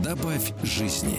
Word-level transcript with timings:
Добавь 0.00 0.54
жизни. 0.62 1.18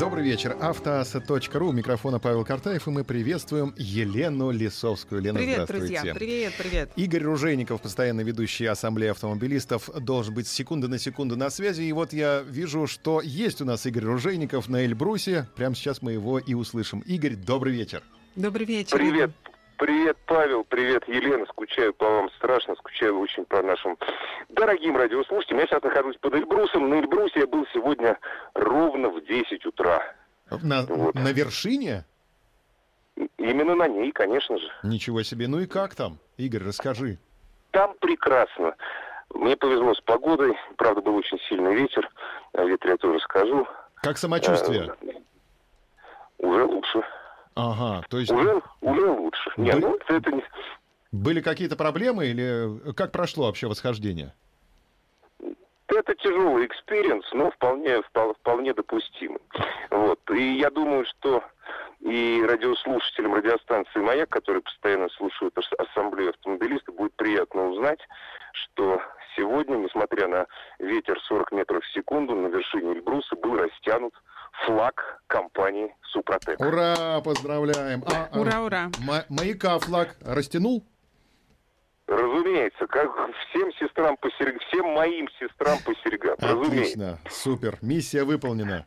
Добрый 0.00 0.24
вечер. 0.24 0.56
Автоаса.ру. 0.58 1.68
У 1.68 1.72
микрофона 1.72 2.18
Павел 2.18 2.42
Картаев, 2.42 2.86
и 2.88 2.90
мы 2.90 3.04
приветствуем 3.04 3.74
Елену 3.76 4.50
Лисовскую. 4.50 5.20
Лена, 5.20 5.38
Привет, 5.38 5.64
здравствуйте. 5.64 5.94
друзья. 6.00 6.14
Привет, 6.14 6.52
привет. 6.56 6.90
Игорь 6.96 7.22
Ружейников, 7.24 7.82
постоянно 7.82 8.22
ведущий 8.22 8.64
Ассамблеи 8.64 9.08
автомобилистов, 9.10 9.90
должен 10.00 10.32
быть 10.32 10.48
с 10.48 10.52
секунды 10.52 10.88
на 10.88 10.98
секунду 10.98 11.36
на 11.36 11.50
связи. 11.50 11.82
И 11.82 11.92
вот 11.92 12.14
я 12.14 12.40
вижу, 12.40 12.86
что 12.86 13.20
есть 13.20 13.60
у 13.60 13.66
нас 13.66 13.84
Игорь 13.84 14.04
Ружейников 14.04 14.70
на 14.70 14.86
Эльбрусе. 14.86 15.46
Прямо 15.54 15.74
сейчас 15.74 16.00
мы 16.00 16.12
его 16.12 16.38
и 16.38 16.54
услышим. 16.54 17.00
Игорь, 17.00 17.34
добрый 17.34 17.74
вечер. 17.74 18.02
Добрый 18.34 18.64
вечер. 18.64 18.96
Привет, 18.96 19.32
привет, 19.78 20.16
Павел, 20.26 20.64
привет, 20.64 21.06
Елена. 21.08 21.46
Скучаю 21.46 21.92
по 21.94 22.04
вам 22.08 22.30
страшно, 22.30 22.74
скучаю 22.76 23.18
очень 23.18 23.44
по 23.44 23.62
нашим 23.62 23.96
дорогим 24.48 24.96
радиослушателям. 24.96 25.60
Я 25.60 25.66
сейчас 25.66 25.82
нахожусь 25.82 26.16
под 26.18 26.34
Эльбрусом. 26.34 26.88
На 26.90 26.94
Эльбрусе 26.96 27.40
я 27.40 27.46
был 27.46 27.66
сегодня 27.72 28.18
ровно 28.54 29.08
в 29.10 29.24
10 29.24 29.64
утра. 29.66 30.02
На, 30.62 30.82
Вот. 30.82 31.14
на 31.14 31.32
вершине? 31.32 32.04
Именно 33.38 33.74
на 33.74 33.88
ней, 33.88 34.12
конечно 34.12 34.58
же. 34.58 34.66
Ничего 34.82 35.22
себе. 35.22 35.48
Ну 35.48 35.60
и 35.60 35.66
как 35.66 35.94
там? 35.94 36.18
Игорь, 36.36 36.64
расскажи. 36.64 37.18
Там 37.70 37.94
прекрасно. 38.00 38.74
Мне 39.32 39.56
повезло 39.56 39.94
с 39.94 40.00
погодой. 40.00 40.54
Правда, 40.76 41.00
был 41.00 41.16
очень 41.16 41.38
сильный 41.48 41.74
ветер. 41.74 42.08
О 42.52 42.64
ветре 42.64 42.92
я 42.92 42.96
тоже 42.96 43.18
скажу. 43.20 43.66
Как 43.96 44.18
самочувствие? 44.18 44.94
Э, 45.02 45.06
Уже 46.38 46.64
лучше. 46.64 47.02
Ага, 47.54 48.04
то 48.08 48.18
есть 48.18 48.32
Уже, 48.32 48.60
уже 48.80 49.10
лучше. 49.10 49.52
Нет, 49.56 49.76
Вы- 49.76 49.80
ну, 49.80 49.98
это 50.08 50.32
не... 50.32 50.42
были 51.12 51.40
какие-то 51.40 51.76
проблемы 51.76 52.26
или 52.26 52.92
как 52.94 53.12
прошло 53.12 53.46
вообще 53.46 53.68
восхождение? 53.68 54.32
Это 55.86 56.14
тяжелый 56.16 56.66
experience, 56.66 57.24
но 57.32 57.50
вполне, 57.52 57.98
впол- 58.00 58.34
вполне 58.34 58.74
допустимый. 58.74 59.40
Вот. 59.90 60.18
И 60.30 60.54
я 60.58 60.70
думаю, 60.70 61.04
что 61.06 61.44
и 62.00 62.42
радиослушателям 62.44 63.34
радиостанции 63.34 64.00
«Маяк», 64.00 64.28
которые 64.30 64.62
постоянно 64.62 65.08
слушают 65.10 65.56
ас- 65.56 65.70
ассамблею 65.78 66.30
автомобилистов, 66.30 66.96
будет 66.96 67.14
приятно 67.14 67.68
узнать, 67.68 68.00
что 68.52 69.00
сегодня, 69.36 69.76
несмотря 69.76 70.26
на 70.26 70.46
ветер 70.80 71.20
40 71.28 71.52
метров 71.52 71.84
в 71.84 71.92
секунду, 71.92 72.34
на 72.34 72.48
вершине 72.48 72.94
Эльбруса 72.94 73.36
был 73.36 73.56
растянут 73.56 74.14
флаг 74.66 75.20
компании 75.26 75.94
«Супротек». 76.12 76.60
Ура, 76.60 77.20
поздравляем. 77.20 78.02
А, 78.06 78.28
а, 78.32 78.40
Ура, 78.40 78.60
ура. 78.62 78.90
ма- 79.00 79.24
маяка 79.28 79.78
флаг 79.78 80.16
растянул? 80.20 80.84
Разумеется, 82.06 82.86
как 82.86 83.10
всем 83.48 83.72
сестрам 83.80 84.16
по 84.18 84.30
серьгам, 84.38 84.58
всем 84.68 84.86
моим 84.92 85.28
сестрам 85.40 85.78
по 85.84 85.94
серьгам. 86.04 86.36
Разумеется. 86.38 86.76
Отлично, 86.76 87.18
супер. 87.30 87.78
Миссия 87.80 88.24
выполнена. 88.24 88.84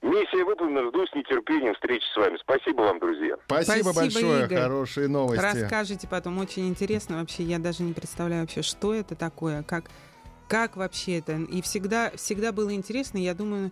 Миссия 0.00 0.42
выполнена, 0.44 0.88
жду 0.88 1.06
с 1.06 1.14
нетерпением 1.14 1.74
встречи 1.74 2.04
с 2.12 2.16
вами. 2.16 2.36
Спасибо 2.40 2.80
вам, 2.82 2.98
друзья. 2.98 3.36
Спасибо, 3.46 3.90
Спасибо, 3.92 4.00
большое, 4.00 4.44
Игорь. 4.46 4.58
хорошие 4.58 5.08
новости. 5.08 5.42
Расскажите 5.44 6.08
потом, 6.08 6.38
очень 6.38 6.68
интересно 6.68 7.20
вообще. 7.20 7.44
Я 7.44 7.58
даже 7.58 7.82
не 7.84 7.92
представляю 7.92 8.42
вообще, 8.42 8.62
что 8.62 8.94
это 8.94 9.14
такое, 9.14 9.62
как, 9.62 9.90
как 10.48 10.76
вообще 10.76 11.18
это. 11.18 11.34
И 11.36 11.62
всегда, 11.62 12.10
всегда 12.16 12.50
было 12.52 12.74
интересно. 12.74 13.18
Я 13.18 13.34
думаю, 13.34 13.70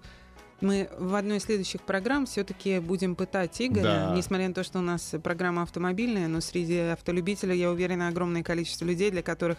мы 0.60 0.88
в 0.98 1.14
одной 1.14 1.38
из 1.38 1.44
следующих 1.44 1.82
программ 1.82 2.26
все-таки 2.26 2.78
будем 2.78 3.14
пытать 3.14 3.60
Игоря, 3.60 3.82
Да. 3.82 4.14
несмотря 4.16 4.48
на 4.48 4.54
то, 4.54 4.62
что 4.64 4.78
у 4.78 4.82
нас 4.82 5.14
программа 5.22 5.62
автомобильная, 5.62 6.28
но 6.28 6.40
среди 6.40 6.78
автолюбителей, 6.78 7.58
я 7.58 7.70
уверена, 7.70 8.08
огромное 8.08 8.42
количество 8.42 8.84
людей, 8.84 9.10
для 9.10 9.22
которых 9.22 9.58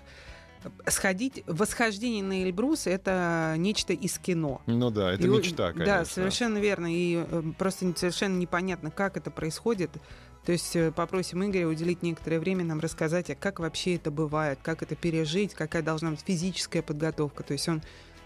сходить, 0.87 1.43
восхождение 1.47 2.23
на 2.23 2.43
Эльбрус— 2.43 2.85
это 2.87 3.55
нечто 3.57 3.93
из 3.93 4.17
кино. 4.19 4.61
Ну 4.67 4.91
да, 4.91 5.13
это 5.13 5.23
И 5.23 5.27
мечта, 5.27 5.71
конечно. 5.71 5.85
Да, 5.85 6.05
совершенно 6.05 6.59
верно. 6.59 6.93
И 6.93 7.25
э, 7.27 7.43
просто 7.57 7.91
совершенно 7.95 8.37
непонятно, 8.37 8.91
как 8.91 9.17
это 9.17 9.31
происходит. 9.31 9.89
То 10.45 10.51
есть 10.51 10.75
э, 10.75 10.91
попросим 10.91 11.43
Игоря 11.43 11.67
уделить 11.67 12.03
некоторое 12.03 12.39
время 12.39 12.63
нам 12.63 12.79
рассказать, 12.79 13.29
а 13.29 13.35
как 13.35 13.59
вообще 13.59 13.95
это 13.95 14.11
бывает, 14.11 14.59
как 14.61 14.81
это 14.83 14.95
пережить, 14.95 15.53
какая 15.53 15.81
должна 15.81 16.11
быть 16.11 16.21
физическая 16.21 16.81
подготовка. 16.81 17.43
То 17.43 17.53
есть 17.53 17.67
он 17.67 17.81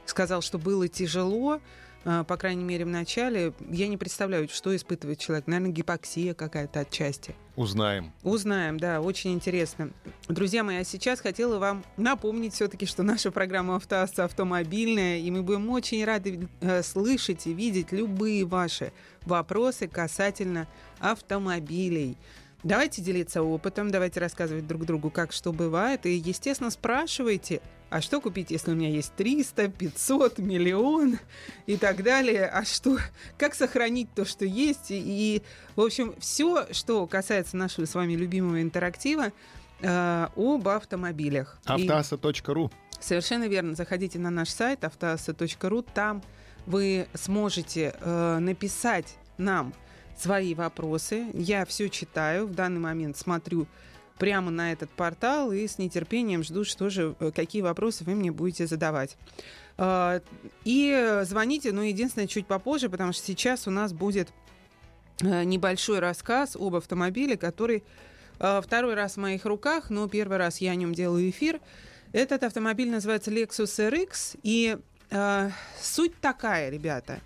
сказал, 0.06 0.42
что 0.42 0.58
было 0.58 0.88
тяжело, 0.88 1.62
по 2.06 2.38
крайней 2.38 2.64
мере, 2.64 2.86
в 2.86 2.90
начале. 2.90 3.54
Я 3.70 3.88
не 3.88 3.98
представляю, 3.98 4.48
что 4.48 4.76
испытывает 4.76 5.20
человек. 5.20 5.48
Наверное, 5.48 5.72
гипоксия 5.72 6.34
какая-то 6.36 6.82
отчасти. 6.82 7.36
Узнаем. 7.56 8.14
Узнаем, 8.22 8.80
да, 8.80 9.02
очень 9.02 9.34
интересно. 9.34 9.92
Друзья 10.28 10.64
мои, 10.64 10.78
а 10.78 10.84
сейчас 10.84 11.20
хотела 11.20 11.58
вам 11.58 11.84
напомнить 11.98 12.54
все-таки, 12.54 12.86
что 12.86 13.02
наша 13.02 13.32
программа 13.32 13.78
«Автоасса» 13.78 14.26
автомобильная, 14.26 15.18
и 15.18 15.32
мы 15.32 15.42
будем 15.42 15.70
очень 15.70 16.04
рады 16.06 16.48
э, 16.62 16.84
слышать 16.84 17.48
и 17.48 17.54
видеть 17.54 17.92
любые 17.92 18.46
ваши 18.46 18.92
вопросы 19.24 19.88
касательно 19.88 20.68
автомобилей. 21.00 22.18
Давайте 22.64 23.02
делиться 23.02 23.44
опытом, 23.44 23.92
давайте 23.92 24.20
рассказывать 24.20 24.68
друг 24.68 24.86
другу, 24.86 25.10
как 25.10 25.32
что 25.32 25.54
бывает. 25.54 26.06
И, 26.06 26.14
естественно, 26.16 26.72
спрашивайте, 26.72 27.62
а 27.90 28.02
что 28.02 28.20
купить, 28.20 28.52
если 28.52 28.72
у 28.72 28.76
меня 28.76 28.90
есть 28.90 29.14
300, 29.16 29.70
500, 29.70 30.40
миллион 30.40 31.20
и 31.68 31.78
так 31.78 32.04
далее? 32.04 32.46
А 32.48 32.66
что, 32.66 32.98
как 33.38 33.54
сохранить 33.54 34.10
то, 34.14 34.26
что 34.26 34.46
есть? 34.46 34.90
И, 34.90 34.98
и, 34.98 35.42
в 35.76 35.82
общем, 35.82 36.16
все, 36.20 36.66
что 36.74 37.06
касается 37.08 37.56
нашего 37.58 37.86
с 37.86 37.94
вами 37.94 38.14
любимого 38.14 38.62
интерактива 38.62 39.32
э, 39.82 40.28
об 40.36 40.68
автомобилях. 40.68 41.60
Автоаса.ру. 41.66 42.72
Совершенно 43.00 43.48
верно. 43.48 43.76
Заходите 43.76 44.18
на 44.18 44.32
наш 44.32 44.50
сайт 44.50 44.84
автоаса.ру. 44.84 45.84
Там 45.84 46.24
вы 46.66 47.08
сможете 47.14 47.96
э, 48.00 48.40
написать 48.40 49.18
нам 49.38 49.74
свои 50.18 50.54
вопросы. 50.54 51.26
Я 51.34 51.66
все 51.66 51.90
читаю. 51.90 52.48
В 52.48 52.54
данный 52.54 52.80
момент 52.80 53.18
смотрю 53.18 53.68
прямо 54.18 54.50
на 54.50 54.72
этот 54.72 54.90
портал 54.92 55.52
и 55.52 55.68
с 55.68 55.78
нетерпением 55.78 56.44
жду, 56.44 56.64
что 56.64 56.90
же, 56.90 57.16
э, 57.20 57.32
какие 57.36 57.62
вопросы 57.62 58.04
вы 58.04 58.16
мне 58.16 58.32
будете 58.32 58.66
задавать. 58.66 59.18
Э, 59.78 60.22
И 60.64 61.22
звоните, 61.24 61.72
но 61.72 61.84
единственное, 61.84 62.28
чуть 62.28 62.48
попозже, 62.48 62.90
потому 62.90 63.14
что 63.14 63.26
сейчас 63.26 63.68
у 63.68 63.72
нас 63.72 63.94
будет 63.94 64.30
э, 65.22 65.44
небольшой 65.44 66.00
рассказ 66.00 66.56
об 66.56 66.76
автомобиле, 66.76 67.38
который 67.38 67.84
э, 68.40 68.62
второй 68.64 68.94
раз 68.94 69.16
в 69.16 69.18
моих 69.18 69.46
руках, 69.46 69.90
но 69.90 70.08
первый 70.08 70.38
раз 70.38 70.60
я 70.60 70.72
о 70.72 70.76
нем 70.76 70.94
делаю 70.94 71.30
эфир. 71.30 71.60
Этот 72.14 72.44
автомобиль 72.44 72.90
называется 72.90 73.32
Lexus 73.32 73.92
RX, 73.92 74.40
и 74.44 74.78
суть 75.82 76.20
такая, 76.20 76.72
ребята. 76.72 77.20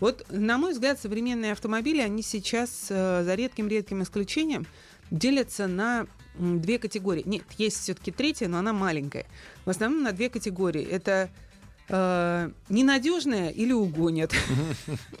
Вот, 0.00 0.26
на 0.30 0.58
мой 0.58 0.72
взгляд, 0.72 1.00
современные 1.00 1.52
автомобили, 1.52 2.00
они 2.00 2.22
сейчас, 2.22 2.86
э, 2.90 3.22
за 3.24 3.34
редким-редким 3.34 4.02
исключением, 4.02 4.66
делятся 5.10 5.66
на 5.66 6.06
две 6.38 6.78
категории. 6.78 7.22
Нет, 7.24 7.44
есть 7.56 7.80
все-таки 7.80 8.10
третья, 8.10 8.48
но 8.48 8.58
она 8.58 8.72
маленькая. 8.72 9.26
В 9.64 9.70
основном 9.70 10.02
на 10.02 10.12
две 10.12 10.28
категории. 10.28 10.84
Это 10.84 11.30
э, 11.88 12.50
ненадежная 12.68 13.50
или 13.50 13.72
угонят. 13.72 14.32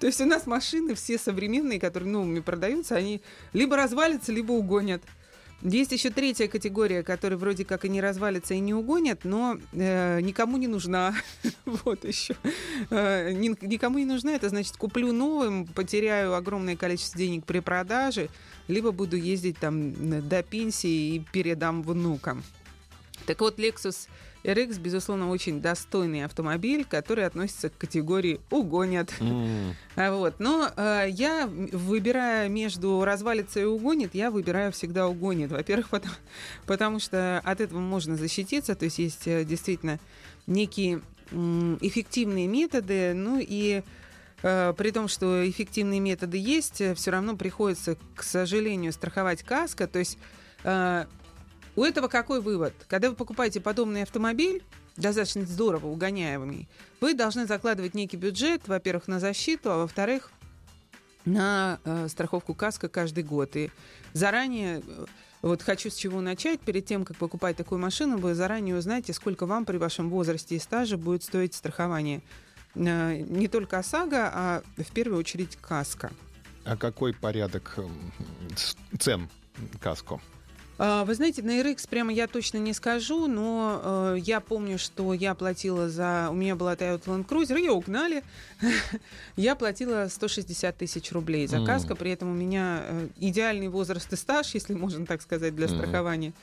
То 0.00 0.06
есть 0.06 0.20
у 0.20 0.26
нас 0.26 0.46
машины 0.46 0.94
все 0.94 1.18
современные, 1.18 1.78
которые 1.78 2.10
новыми 2.10 2.40
продаются, 2.40 2.96
они 2.96 3.20
либо 3.52 3.76
развалятся, 3.76 4.32
либо 4.32 4.52
угонят. 4.52 5.02
Есть 5.62 5.92
еще 5.92 6.10
третья 6.10 6.46
категория, 6.46 7.02
которая 7.02 7.38
вроде 7.38 7.64
как 7.64 7.84
и 7.84 7.88
не 7.88 8.00
развалится, 8.00 8.54
и 8.54 8.60
не 8.60 8.74
угонят, 8.74 9.24
но 9.24 9.58
э, 9.72 10.20
никому 10.20 10.58
не 10.58 10.66
нужна. 10.66 11.14
вот 11.64 12.04
еще. 12.04 12.36
Э, 12.90 13.32
ни- 13.32 13.66
никому 13.66 13.98
не 13.98 14.04
нужна, 14.04 14.32
это 14.32 14.50
значит, 14.50 14.76
куплю 14.76 15.12
новым, 15.12 15.66
потеряю 15.66 16.34
огромное 16.34 16.76
количество 16.76 17.18
денег 17.18 17.46
при 17.46 17.60
продаже, 17.60 18.28
либо 18.68 18.90
буду 18.92 19.16
ездить 19.16 19.58
там 19.58 20.28
до 20.28 20.42
пенсии 20.42 21.14
и 21.14 21.18
передам 21.32 21.82
внукам. 21.82 22.42
Так 23.26 23.40
вот, 23.40 23.58
Lexus 23.58 24.08
RX, 24.44 24.78
безусловно, 24.78 25.30
очень 25.30 25.60
достойный 25.60 26.24
автомобиль, 26.24 26.84
который 26.84 27.26
относится 27.26 27.70
к 27.70 27.78
категории 27.78 28.40
«угонят». 28.50 29.12
А 29.96 30.12
Вот. 30.12 30.40
Но 30.40 30.70
э, 30.76 31.06
я, 31.08 31.46
выбирая 31.46 32.48
между 32.48 33.04
развалится 33.04 33.60
и 33.60 33.64
угонит, 33.64 34.14
я 34.14 34.30
выбираю 34.32 34.72
всегда 34.72 35.06
угонит. 35.08 35.52
Во-первых, 35.52 35.88
потому, 35.88 36.14
потому 36.66 36.98
что 36.98 37.40
от 37.44 37.60
этого 37.60 37.78
можно 37.78 38.16
защититься. 38.16 38.74
То 38.74 38.86
есть 38.86 38.98
есть 38.98 39.26
э, 39.26 39.44
действительно 39.44 39.98
некие 40.46 41.00
эффективные 41.30 42.48
методы, 42.48 43.14
ну 43.14 43.38
и 43.40 43.82
э, 44.42 44.74
при 44.76 44.90
том, 44.90 45.08
что 45.08 45.48
эффективные 45.48 46.00
методы 46.00 46.38
есть, 46.38 46.82
все 46.96 47.10
равно 47.10 47.36
приходится, 47.36 47.96
к 48.14 48.22
сожалению, 48.22 48.92
страховать 48.92 49.42
каска. 49.42 49.86
То 49.86 50.00
есть 50.00 50.18
у 51.76 51.84
этого 51.84 52.08
какой 52.08 52.40
вывод? 52.40 52.72
Когда 52.88 53.10
вы 53.10 53.16
покупаете 53.16 53.60
подобный 53.60 54.02
автомобиль, 54.02 54.62
достаточно 54.96 55.44
здорово 55.44 55.86
угоняемый, 55.86 56.68
вы 57.00 57.14
должны 57.14 57.46
закладывать 57.46 57.94
некий 57.94 58.16
бюджет, 58.16 58.68
во-первых, 58.68 59.08
на 59.08 59.18
защиту, 59.18 59.72
а 59.72 59.78
во-вторых, 59.78 60.30
на 61.24 61.80
э, 61.84 62.08
страховку 62.08 62.54
каска 62.54 62.88
каждый 62.88 63.24
год. 63.24 63.56
И 63.56 63.70
заранее, 64.12 64.82
э, 64.86 65.06
вот 65.42 65.62
хочу 65.62 65.90
с 65.90 65.94
чего 65.94 66.20
начать, 66.20 66.60
перед 66.60 66.86
тем, 66.86 67.04
как 67.04 67.16
покупать 67.16 67.56
такую 67.56 67.80
машину, 67.80 68.18
вы 68.18 68.34
заранее 68.34 68.76
узнаете, 68.76 69.12
сколько 69.12 69.46
вам 69.46 69.64
при 69.64 69.78
вашем 69.78 70.10
возрасте 70.10 70.56
и 70.56 70.58
стаже 70.58 70.96
будет 70.96 71.22
стоить 71.22 71.54
страхование. 71.54 72.22
Э, 72.74 73.16
не 73.16 73.48
только 73.48 73.78
ОСАГО, 73.78 74.30
а 74.32 74.62
в 74.76 74.92
первую 74.92 75.18
очередь 75.18 75.56
каска. 75.56 76.12
А 76.64 76.76
какой 76.76 77.12
порядок 77.14 77.78
цен 78.98 79.28
каско? 79.80 80.20
А, 80.86 81.06
вы 81.06 81.14
знаете, 81.14 81.42
на 81.42 81.58
RX 81.62 81.88
прямо 81.88 82.12
я 82.12 82.26
точно 82.26 82.58
не 82.58 82.74
скажу, 82.74 83.26
но 83.26 83.80
э, 83.82 84.18
я 84.20 84.40
помню, 84.40 84.78
что 84.78 85.14
я 85.14 85.34
платила 85.34 85.88
за... 85.88 86.28
У 86.30 86.34
меня 86.34 86.56
была 86.56 86.74
Toyota 86.74 87.04
Land 87.06 87.26
Cruiser, 87.26 87.58
ее 87.58 87.70
угнали. 87.70 88.22
я 89.36 89.54
платила 89.54 90.08
160 90.10 90.76
тысяч 90.76 91.10
рублей 91.12 91.46
за 91.46 91.64
каско, 91.64 91.94
при 91.94 92.10
этом 92.10 92.32
у 92.32 92.34
меня 92.34 92.82
э, 92.86 93.08
идеальный 93.18 93.68
возраст 93.68 94.12
и 94.12 94.16
стаж, 94.16 94.52
если 94.52 94.74
можно 94.74 95.06
так 95.06 95.22
сказать, 95.22 95.56
для 95.56 95.68
страхования. 95.68 96.34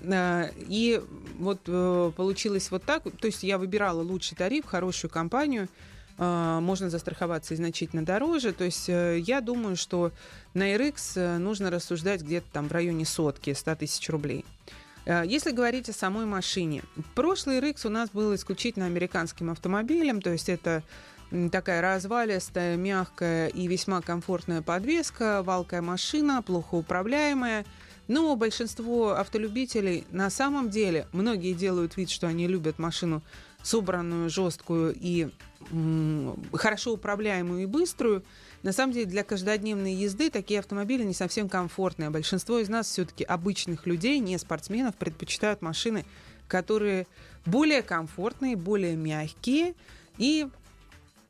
Э, 0.00 0.50
и 0.56 1.00
вот 1.38 1.60
э, 1.68 2.12
получилось 2.16 2.72
вот 2.72 2.82
так. 2.82 3.04
То 3.04 3.28
есть 3.28 3.44
я 3.44 3.58
выбирала 3.58 4.02
лучший 4.02 4.36
тариф, 4.36 4.64
хорошую 4.64 5.08
компанию. 5.12 5.68
А, 6.16 6.60
можно 6.60 6.90
застраховаться 6.90 7.54
и 7.54 7.56
значительно 7.56 8.04
дороже. 8.04 8.52
То 8.52 8.64
есть 8.64 8.88
э, 8.88 9.18
я 9.18 9.40
думаю, 9.40 9.76
что 9.76 10.12
на 10.54 10.74
RX 10.74 10.94
э, 11.16 11.38
нужно 11.38 11.70
рассуждать 11.70 12.22
где-то 12.22 12.46
там 12.52 12.68
в 12.68 12.72
районе 12.72 13.04
сотки, 13.04 13.52
100 13.52 13.74
тысяч 13.76 14.08
рублей. 14.10 14.44
Э, 15.06 15.24
если 15.26 15.50
говорить 15.50 15.88
о 15.88 15.92
самой 15.92 16.24
машине, 16.24 16.82
прошлый 17.14 17.58
RX 17.58 17.86
у 17.86 17.90
нас 17.90 18.10
был 18.10 18.34
исключительно 18.34 18.86
американским 18.86 19.50
автомобилем, 19.50 20.22
то 20.22 20.30
есть 20.30 20.48
это 20.48 20.82
такая 21.50 21.80
развалистая, 21.80 22.76
мягкая 22.76 23.48
и 23.48 23.66
весьма 23.66 24.00
комфортная 24.00 24.62
подвеска, 24.62 25.42
валкая 25.42 25.82
машина, 25.82 26.42
плохо 26.42 26.76
управляемая. 26.76 27.64
Но 28.06 28.36
большинство 28.36 29.12
автолюбителей 29.16 30.04
на 30.10 30.30
самом 30.30 30.68
деле, 30.70 31.08
многие 31.12 31.54
делают 31.54 31.96
вид, 31.96 32.10
что 32.10 32.28
они 32.28 32.46
любят 32.46 32.78
машину 32.78 33.22
собранную, 33.64 34.30
жесткую 34.30 34.94
и 34.94 35.28
хорошо 36.52 36.92
управляемую 36.92 37.62
и 37.62 37.66
быструю. 37.66 38.22
На 38.62 38.72
самом 38.72 38.92
деле 38.92 39.06
для 39.06 39.24
каждодневной 39.24 39.94
езды 39.94 40.30
такие 40.30 40.60
автомобили 40.60 41.02
не 41.02 41.14
совсем 41.14 41.48
комфортные. 41.48 42.10
Большинство 42.10 42.58
из 42.58 42.68
нас 42.68 42.86
все-таки 42.86 43.24
обычных 43.24 43.86
людей, 43.86 44.18
не 44.18 44.38
спортсменов, 44.38 44.94
предпочитают 44.94 45.62
машины, 45.62 46.04
которые 46.48 47.06
более 47.46 47.82
комфортные, 47.82 48.56
более 48.56 48.94
мягкие 48.96 49.74
и 50.18 50.48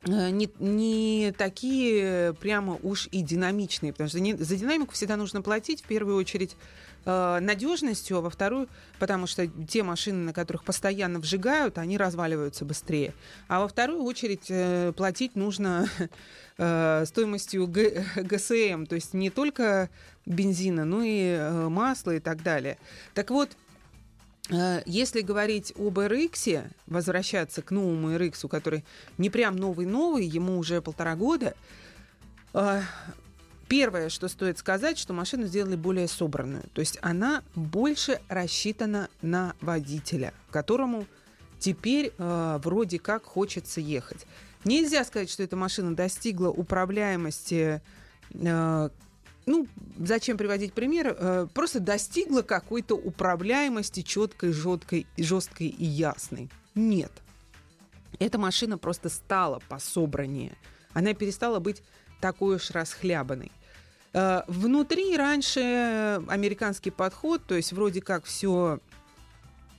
э, 0.05 0.29
не, 0.29 0.49
не 0.59 1.33
такие 1.37 2.33
прямо 2.33 2.77
уж 2.83 3.07
и 3.11 3.21
динамичные, 3.21 3.93
потому 3.93 4.09
что 4.09 4.19
не, 4.19 4.35
за 4.35 4.55
динамику 4.57 4.93
всегда 4.93 5.15
нужно 5.15 5.41
платить 5.41 5.81
в 5.81 5.87
первую 5.87 6.17
очередь 6.17 6.57
э, 7.05 7.39
надежностью, 7.39 8.17
а 8.17 8.21
во 8.21 8.29
вторую, 8.29 8.67
потому 8.99 9.27
что 9.27 9.47
те 9.47 9.83
машины, 9.83 10.25
на 10.25 10.33
которых 10.33 10.63
постоянно 10.63 11.19
вжигают, 11.19 11.77
они 11.77 11.97
разваливаются 11.97 12.65
быстрее. 12.65 13.13
А 13.47 13.61
во 13.61 13.67
вторую 13.67 14.03
очередь 14.03 14.47
э, 14.49 14.93
платить 14.95 15.35
нужно 15.35 15.87
э, 16.57 17.03
стоимостью 17.05 17.67
ГСМ, 17.67 18.85
то 18.85 18.95
есть 18.95 19.13
не 19.13 19.29
только 19.29 19.89
бензина, 20.25 20.85
но 20.85 21.01
и 21.03 21.69
масла 21.69 22.15
и 22.15 22.19
так 22.19 22.41
далее. 22.43 22.77
Так 23.13 23.29
вот, 23.29 23.55
если 24.85 25.21
говорить 25.21 25.73
об 25.75 25.97
RX, 25.97 26.71
возвращаться 26.85 27.63
к 27.63 27.71
новому 27.71 28.15
RX, 28.15 28.47
который 28.47 28.83
не 29.17 29.31
прям 29.31 29.55
новый-новый, 29.55 30.25
ему 30.25 30.59
уже 30.59 30.81
полтора 30.81 31.15
года, 31.15 31.55
Первое, 33.67 34.09
что 34.09 34.27
стоит 34.27 34.59
сказать, 34.59 34.97
что 34.97 35.13
машину 35.13 35.47
сделали 35.47 35.75
более 35.75 36.07
собранную. 36.07 36.63
То 36.73 36.81
есть 36.81 36.99
она 37.01 37.43
больше 37.55 38.21
рассчитана 38.29 39.09
на 39.21 39.55
водителя, 39.59 40.33
которому 40.51 41.07
теперь 41.57 42.13
э, 42.17 42.59
вроде 42.63 42.99
как 42.99 43.25
хочется 43.25 43.81
ехать. 43.81 44.27
Нельзя 44.65 45.03
сказать, 45.03 45.31
что 45.31 45.41
эта 45.41 45.55
машина 45.55 45.95
достигла 45.95 46.49
управляемости. 46.49 47.81
Э, 48.33 48.89
ну, 49.47 49.67
зачем 49.97 50.37
приводить 50.37 50.73
пример? 50.73 51.15
Э, 51.17 51.47
просто 51.51 51.79
достигла 51.79 52.43
какой-то 52.43 52.95
управляемости 52.95 54.01
четкой, 54.01 54.51
жесткой, 54.51 55.07
жесткой 55.17 55.67
и 55.67 55.85
ясной. 55.85 56.49
Нет. 56.75 57.11
Эта 58.19 58.37
машина 58.37 58.77
просто 58.77 59.09
стала 59.09 59.59
пособраннее. 59.69 60.55
Она 60.93 61.13
перестала 61.13 61.59
быть 61.59 61.81
такой 62.19 62.55
уж 62.55 62.71
расхлябанный. 62.71 63.51
Э, 64.13 64.43
внутри 64.47 65.17
раньше 65.17 66.21
американский 66.27 66.91
подход, 66.91 67.43
то 67.45 67.55
есть 67.55 67.73
вроде 67.73 68.01
как 68.01 68.25
все 68.25 68.79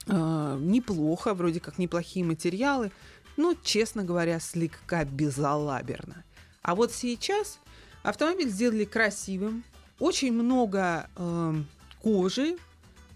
э, 0.06 0.58
неплохо, 0.60 1.32
вроде 1.32 1.60
как 1.60 1.78
неплохие 1.78 2.24
материалы, 2.24 2.92
но, 3.36 3.54
честно 3.54 4.04
говоря, 4.04 4.40
слегка 4.40 5.04
безалаберно. 5.04 6.24
А 6.62 6.74
вот 6.74 6.92
сейчас 6.92 7.60
автомобиль 8.02 8.50
сделали 8.50 8.84
красивым, 8.84 9.64
очень 9.98 10.32
много 10.32 11.08
э, 11.16 11.54
кожи, 12.02 12.56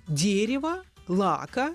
дерева, 0.09 0.83
лака, 1.07 1.75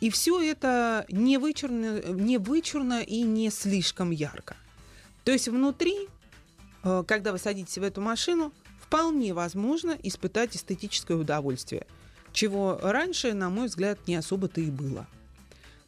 и 0.00 0.08
все 0.08 0.40
это 0.40 1.04
не 1.10 1.36
вычурно, 1.36 2.00
не 2.00 2.38
вычурно 2.38 3.02
и 3.02 3.22
не 3.22 3.50
слишком 3.50 4.10
ярко. 4.10 4.56
То 5.24 5.32
есть 5.32 5.48
внутри 5.48 6.08
когда 6.82 7.32
вы 7.32 7.38
садитесь 7.38 7.78
в 7.78 7.82
эту 7.82 8.00
машину, 8.00 8.52
вполне 8.90 9.32
возможно 9.34 9.96
испытать 10.02 10.56
эстетическое 10.56 11.16
удовольствие, 11.16 11.86
чего 12.32 12.76
раньше, 12.82 13.34
на 13.34 13.48
мой 13.48 13.68
взгляд, 13.68 14.00
не 14.08 14.16
особо-то 14.16 14.60
и 14.60 14.68
было. 14.68 15.06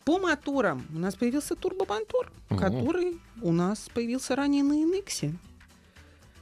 По 0.05 0.19
моторам 0.19 0.87
у 0.95 0.99
нас 0.99 1.17
появился 1.17 1.57
турбомотор, 1.57 2.31
угу. 2.49 2.59
который 2.59 3.21
у 3.41 3.51
нас 3.51 3.89
появился 3.93 4.37
ранее 4.37 4.63
на 4.63 4.75
Инексе. 4.75 5.35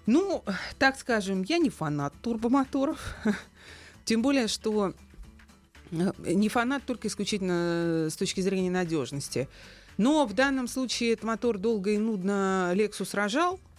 Ну, 0.04 0.45
так 0.78 0.99
скажем, 0.99 1.42
я 1.42 1.57
не 1.57 1.71
фанат 1.71 2.12
турбомоторов. 2.21 3.16
Тем 4.04 4.21
более, 4.21 4.49
что 4.49 4.92
э, 5.92 6.12
не 6.19 6.49
фанат 6.50 6.85
только 6.85 7.09
исключительно 7.09 8.09
с 8.11 8.16
точки 8.16 8.42
зрения 8.42 8.71
надежности. 8.71 9.49
Но 9.97 10.26
в 10.26 10.35
данном 10.35 10.69
случае 10.69 11.12
этот 11.12 11.25
мотор 11.25 11.59
долго 11.59 11.90
и 11.90 11.99
нудно 11.99 12.73
Lexus 12.75 13.14
рожал, 13.14 13.61
Э, 13.61 13.70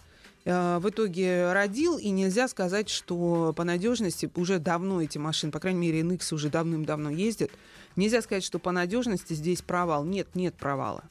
в 0.44 0.82
итоге 0.88 1.52
родил, 1.52 1.98
и 1.98 2.10
нельзя 2.10 2.48
сказать, 2.48 2.88
что 2.88 3.52
по 3.56 3.62
надежности 3.62 4.28
уже 4.34 4.58
давно 4.58 5.00
эти 5.00 5.18
машины, 5.18 5.52
по 5.52 5.60
крайней 5.60 5.80
мере, 5.80 6.00
NX 6.00 6.34
уже 6.34 6.48
давным-давно 6.48 7.10
ездят, 7.10 7.50
нельзя 7.94 8.22
сказать, 8.22 8.42
что 8.42 8.58
по 8.58 8.72
надежности 8.72 9.34
здесь 9.34 9.62
провал. 9.62 10.04
Нет, 10.04 10.28
нет 10.34 10.54
провала. 10.54 11.04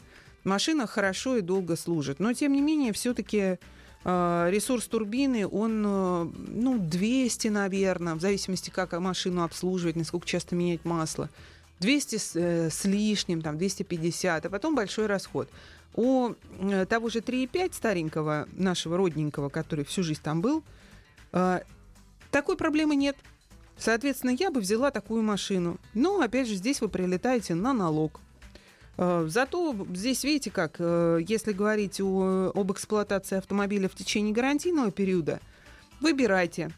Машина 0.44 0.88
хорошо 0.88 1.38
и 1.38 1.42
долго 1.42 1.76
служит, 1.76 2.20
но 2.20 2.34
тем 2.34 2.54
не 2.54 2.62
менее 2.62 2.94
все-таки 2.94 3.60
э, 4.04 4.48
ресурс 4.50 4.88
турбины, 4.88 5.48
он, 5.48 5.84
э, 5.86 6.24
ну, 6.48 6.80
200, 6.80 7.50
наверное, 7.50 8.16
в 8.16 8.22
зависимости, 8.22 8.72
как 8.72 8.94
машину 9.00 9.44
обслуживать, 9.44 9.96
насколько 9.96 10.26
часто 10.26 10.56
менять 10.56 10.84
масло. 10.84 11.30
200 11.80 12.18
с, 12.18 12.36
с 12.36 12.86
лишним, 12.86 13.42
там, 13.42 13.58
250, 13.58 14.46
а 14.46 14.50
потом 14.50 14.76
большой 14.76 15.06
расход. 15.06 15.50
У 15.94 16.32
э, 16.60 16.86
того 16.86 17.10
же 17.10 17.20
3,5 17.20 17.74
старенького, 17.74 18.48
нашего 18.54 18.98
родненького, 18.98 19.50
который 19.50 19.84
всю 19.84 20.04
жизнь 20.04 20.22
там 20.24 20.42
был, 20.42 20.64
э, 21.34 21.62
такой 22.32 22.56
проблемы 22.56 22.96
нет. 22.96 23.18
Соответственно, 23.78 24.32
я 24.32 24.52
бы 24.52 24.62
взяла 24.62 24.92
такую 24.92 25.24
машину. 25.24 25.78
Но, 25.94 26.22
опять 26.22 26.48
же, 26.48 26.56
здесь 26.56 26.82
вы 26.82 26.88
прилетаете 26.88 27.56
на 27.56 27.74
налог. 27.74 28.22
Э, 28.98 29.26
зато 29.28 29.76
здесь, 29.94 30.24
видите 30.24 30.50
как, 30.50 30.80
если 30.80 31.52
говорить 31.52 32.00
о, 32.00 32.52
об 32.56 32.72
эксплуатации 32.72 33.38
автомобиля 33.38 33.90
в 33.90 33.96
течение 33.96 34.34
гарантийного 34.34 34.92
периода, 34.92 35.42
выбирайте. 36.00 36.72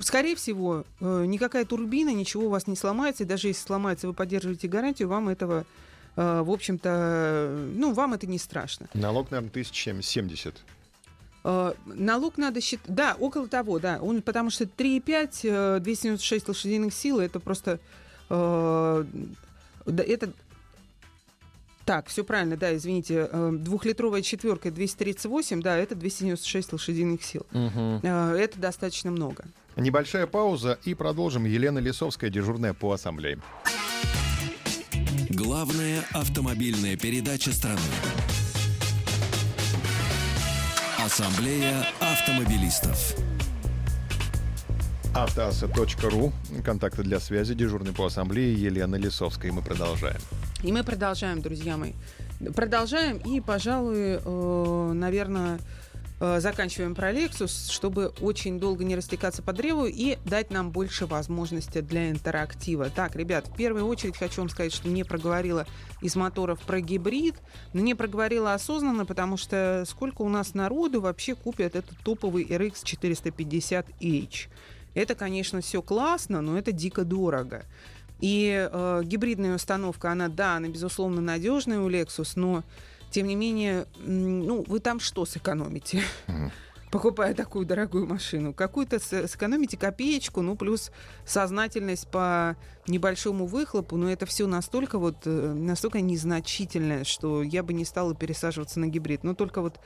Скорее 0.00 0.36
всего, 0.36 0.84
никакая 1.00 1.64
турбина, 1.64 2.10
ничего 2.10 2.46
у 2.46 2.50
вас 2.50 2.68
не 2.68 2.76
сломается, 2.76 3.24
и 3.24 3.26
даже 3.26 3.48
если 3.48 3.66
сломается, 3.66 4.06
вы 4.06 4.14
поддерживаете 4.14 4.68
гарантию, 4.68 5.08
вам 5.08 5.28
этого 5.28 5.66
в 6.18 6.50
общем-то, 6.50 7.68
ну, 7.74 7.92
вам 7.92 8.14
это 8.14 8.26
не 8.26 8.38
страшно. 8.38 8.88
Налог, 8.94 9.30
наверное, 9.30 9.50
1070. 9.50 10.54
Uh, 11.44 11.76
налог 11.86 12.36
надо 12.36 12.60
считать... 12.60 12.92
Да, 12.92 13.16
около 13.18 13.48
того, 13.48 13.78
да. 13.78 13.98
Он, 14.02 14.22
потому 14.22 14.50
что 14.50 14.64
3,5, 14.64 15.80
296 15.80 16.44
э, 16.44 16.48
лошадиных 16.48 16.92
сил, 16.92 17.20
это 17.20 17.38
просто... 17.38 17.78
Это 18.28 19.06
Так, 21.84 22.08
все 22.08 22.24
правильно, 22.24 22.56
да, 22.56 22.76
извините. 22.76 23.28
Э, 23.30 23.50
двухлитровая 23.52 24.20
четверка 24.20 24.70
238, 24.70 25.62
да, 25.62 25.78
это 25.78 25.94
296 25.94 26.72
лошадиных 26.72 27.22
сил. 27.22 27.46
Э, 27.52 28.36
Это 28.36 28.58
достаточно 28.58 29.10
много. 29.10 29.44
Небольшая 29.76 30.26
пауза 30.26 30.78
и 30.84 30.94
продолжим. 30.94 31.44
Елена 31.44 31.78
Лисовская, 31.78 32.28
дежурная 32.28 32.74
по 32.74 32.92
ассамблее. 32.92 33.38
Главная 35.58 36.04
автомобильная 36.12 36.96
передача 36.96 37.50
страны. 37.50 37.80
Ассамблея 41.04 41.84
автомобилистов. 41.98 43.16
Автоаса.ру. 45.16 46.32
Контакты 46.64 47.02
для 47.02 47.18
связи. 47.18 47.54
Дежурный 47.54 47.92
по 47.92 48.06
ассамблее 48.06 48.54
Елена 48.54 48.94
Лисовская. 48.94 49.50
И 49.50 49.52
мы 49.52 49.62
продолжаем. 49.62 50.20
И 50.62 50.70
мы 50.70 50.84
продолжаем, 50.84 51.42
друзья 51.42 51.76
мои. 51.76 51.94
Продолжаем 52.54 53.16
и, 53.16 53.40
пожалуй, 53.40 54.20
наверное, 54.94 55.58
заканчиваем 56.20 56.94
про 56.94 57.12
Lexus, 57.12 57.70
чтобы 57.70 58.12
очень 58.20 58.58
долго 58.58 58.84
не 58.84 58.96
растекаться 58.96 59.42
по 59.42 59.52
древу 59.52 59.86
и 59.86 60.18
дать 60.24 60.50
нам 60.50 60.70
больше 60.70 61.06
возможностей 61.06 61.80
для 61.80 62.10
интерактива. 62.10 62.90
Так, 62.90 63.14
ребят, 63.14 63.46
в 63.46 63.56
первую 63.56 63.86
очередь 63.86 64.16
хочу 64.16 64.40
вам 64.40 64.48
сказать, 64.48 64.72
что 64.72 64.88
не 64.88 65.04
проговорила 65.04 65.66
из 66.02 66.16
моторов 66.16 66.60
про 66.60 66.80
гибрид, 66.80 67.36
но 67.72 67.80
не 67.80 67.94
проговорила 67.94 68.54
осознанно, 68.54 69.06
потому 69.06 69.36
что 69.36 69.84
сколько 69.86 70.22
у 70.22 70.28
нас 70.28 70.54
народу 70.54 71.00
вообще 71.00 71.34
купят 71.34 71.76
этот 71.76 71.96
топовый 72.04 72.44
RX 72.44 72.82
450H. 72.84 74.48
Это, 74.94 75.14
конечно, 75.14 75.60
все 75.60 75.82
классно, 75.82 76.40
но 76.40 76.58
это 76.58 76.72
дико 76.72 77.04
дорого. 77.04 77.64
И 78.20 78.68
э, 78.70 79.02
гибридная 79.04 79.54
установка, 79.54 80.10
она, 80.10 80.28
да, 80.28 80.56
она, 80.56 80.68
безусловно, 80.68 81.20
надежная 81.20 81.78
у 81.78 81.88
Lexus, 81.88 82.32
но, 82.34 82.64
тем 83.10 83.26
не 83.26 83.34
менее, 83.34 83.86
ну, 83.96 84.64
вы 84.66 84.80
там 84.80 85.00
что 85.00 85.24
сэкономите? 85.24 86.02
Покупая 86.90 87.34
такую 87.34 87.66
дорогую 87.66 88.06
машину. 88.06 88.54
Какую-то 88.54 88.98
сэкономите 88.98 89.76
копеечку, 89.76 90.40
ну, 90.40 90.56
плюс 90.56 90.90
сознательность 91.26 92.08
по 92.08 92.56
небольшому 92.86 93.44
выхлопу, 93.46 93.96
но 93.96 94.10
это 94.10 94.24
все 94.24 94.46
настолько 94.46 94.98
вот, 94.98 95.26
э, 95.26 95.52
настолько 95.52 96.00
незначительное, 96.00 97.04
что 97.04 97.42
я 97.42 97.62
бы 97.62 97.74
не 97.74 97.84
стала 97.84 98.14
пересаживаться 98.14 98.80
на 98.80 98.86
гибрид. 98.86 99.22
Но 99.22 99.34
только 99.34 99.60
вот 99.60 99.78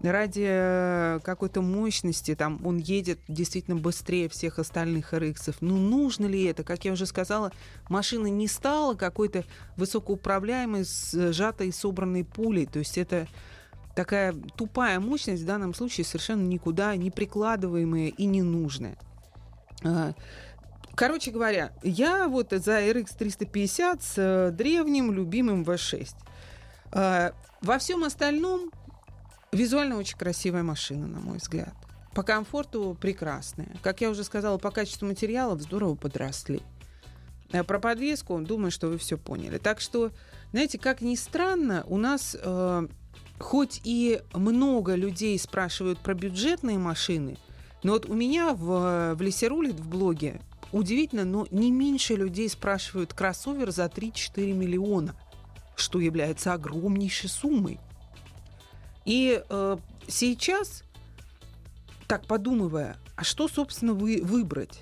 ради 0.00 0.46
э, 0.46 1.20
какой-то 1.22 1.62
мощности, 1.62 2.34
там, 2.34 2.60
он 2.64 2.78
едет 2.78 3.20
действительно 3.28 3.76
быстрее 3.76 4.28
всех 4.28 4.58
остальных 4.58 5.14
RX. 5.14 5.56
Ну, 5.60 5.76
нужно 5.76 6.26
ли 6.26 6.44
это? 6.44 6.64
Как 6.64 6.84
я 6.84 6.92
уже 6.92 7.06
сказала, 7.06 7.52
машина 7.88 8.26
не 8.26 8.48
стала 8.48 8.94
какой-то 8.94 9.44
высокоуправляемой, 9.76 10.84
сжатой, 10.84 11.72
собранной 11.72 12.24
пулей. 12.24 12.66
То 12.66 12.80
есть 12.80 12.98
это 12.98 13.28
такая 13.94 14.34
тупая 14.56 15.00
мощность 15.00 15.42
в 15.42 15.46
данном 15.46 15.72
случае 15.74 16.04
совершенно 16.04 16.46
никуда 16.46 16.96
не 16.96 17.10
прикладываемая 17.10 18.08
и 18.08 18.24
не 18.26 18.42
нужная. 18.42 18.98
А, 19.84 20.14
Короче 20.94 21.32
говоря, 21.32 21.72
я 21.82 22.28
вот 22.28 22.50
за 22.50 22.80
RX 22.80 23.16
350 23.18 24.02
с 24.02 24.14
э, 24.16 24.50
древним 24.52 25.12
любимым 25.12 25.64
V6. 25.64 26.10
А, 26.92 27.32
Во 27.62 27.78
всем 27.78 28.04
остальном 28.04 28.70
визуально 29.54 29.96
очень 29.96 30.18
красивая 30.18 30.62
машина, 30.62 31.06
на 31.06 31.20
мой 31.20 31.38
взгляд. 31.38 31.74
По 32.14 32.22
комфорту 32.22 32.96
прекрасная. 33.00 33.76
Как 33.82 34.00
я 34.00 34.10
уже 34.10 34.24
сказала, 34.24 34.58
по 34.58 34.70
качеству 34.70 35.06
материалов 35.06 35.60
здорово 35.60 35.94
подросли. 35.94 36.62
А 37.52 37.64
Про 37.64 37.78
подвеску, 37.78 38.38
думаю, 38.40 38.70
что 38.70 38.88
вы 38.88 38.98
все 38.98 39.16
поняли. 39.16 39.58
Так 39.58 39.80
что, 39.80 40.10
знаете, 40.52 40.78
как 40.78 41.00
ни 41.00 41.14
странно, 41.14 41.84
у 41.86 41.96
нас 41.96 42.36
э, 42.40 42.88
хоть 43.38 43.80
и 43.84 44.20
много 44.32 44.94
людей 44.94 45.38
спрашивают 45.38 45.98
про 45.98 46.14
бюджетные 46.14 46.78
машины, 46.78 47.36
но 47.82 47.92
вот 47.92 48.06
у 48.06 48.14
меня 48.14 48.54
в, 48.54 49.14
в 49.14 49.20
Лесерулит 49.20 49.78
в 49.78 49.88
блоге 49.88 50.40
удивительно, 50.72 51.24
но 51.24 51.46
не 51.50 51.70
меньше 51.70 52.14
людей 52.14 52.48
спрашивают 52.48 53.12
кроссовер 53.12 53.70
за 53.70 53.84
3-4 53.84 54.52
миллиона, 54.52 55.14
что 55.76 56.00
является 56.00 56.52
огромнейшей 56.54 57.28
суммой. 57.28 57.78
И 59.04 59.42
э, 59.48 59.76
сейчас, 60.08 60.82
так 62.06 62.26
подумывая, 62.26 62.96
а 63.16 63.24
что, 63.24 63.48
собственно, 63.48 63.92
вы 63.92 64.20
выбрать? 64.22 64.80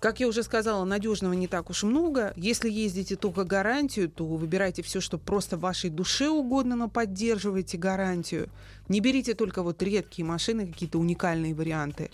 Как 0.00 0.20
я 0.20 0.28
уже 0.28 0.44
сказала, 0.44 0.84
надежного 0.84 1.32
не 1.32 1.48
так 1.48 1.70
уж 1.70 1.82
много. 1.82 2.32
Если 2.36 2.70
ездите 2.70 3.16
только 3.16 3.42
гарантию, 3.42 4.08
то 4.08 4.24
выбирайте 4.26 4.82
все, 4.82 5.00
что 5.00 5.18
просто 5.18 5.56
вашей 5.56 5.90
душе 5.90 6.28
угодно, 6.28 6.76
но 6.76 6.88
поддерживайте 6.88 7.78
гарантию. 7.78 8.48
Не 8.88 9.00
берите 9.00 9.34
только 9.34 9.62
вот 9.64 9.82
редкие 9.82 10.24
машины, 10.24 10.68
какие-то 10.68 10.98
уникальные 10.98 11.52
варианты. 11.52 12.12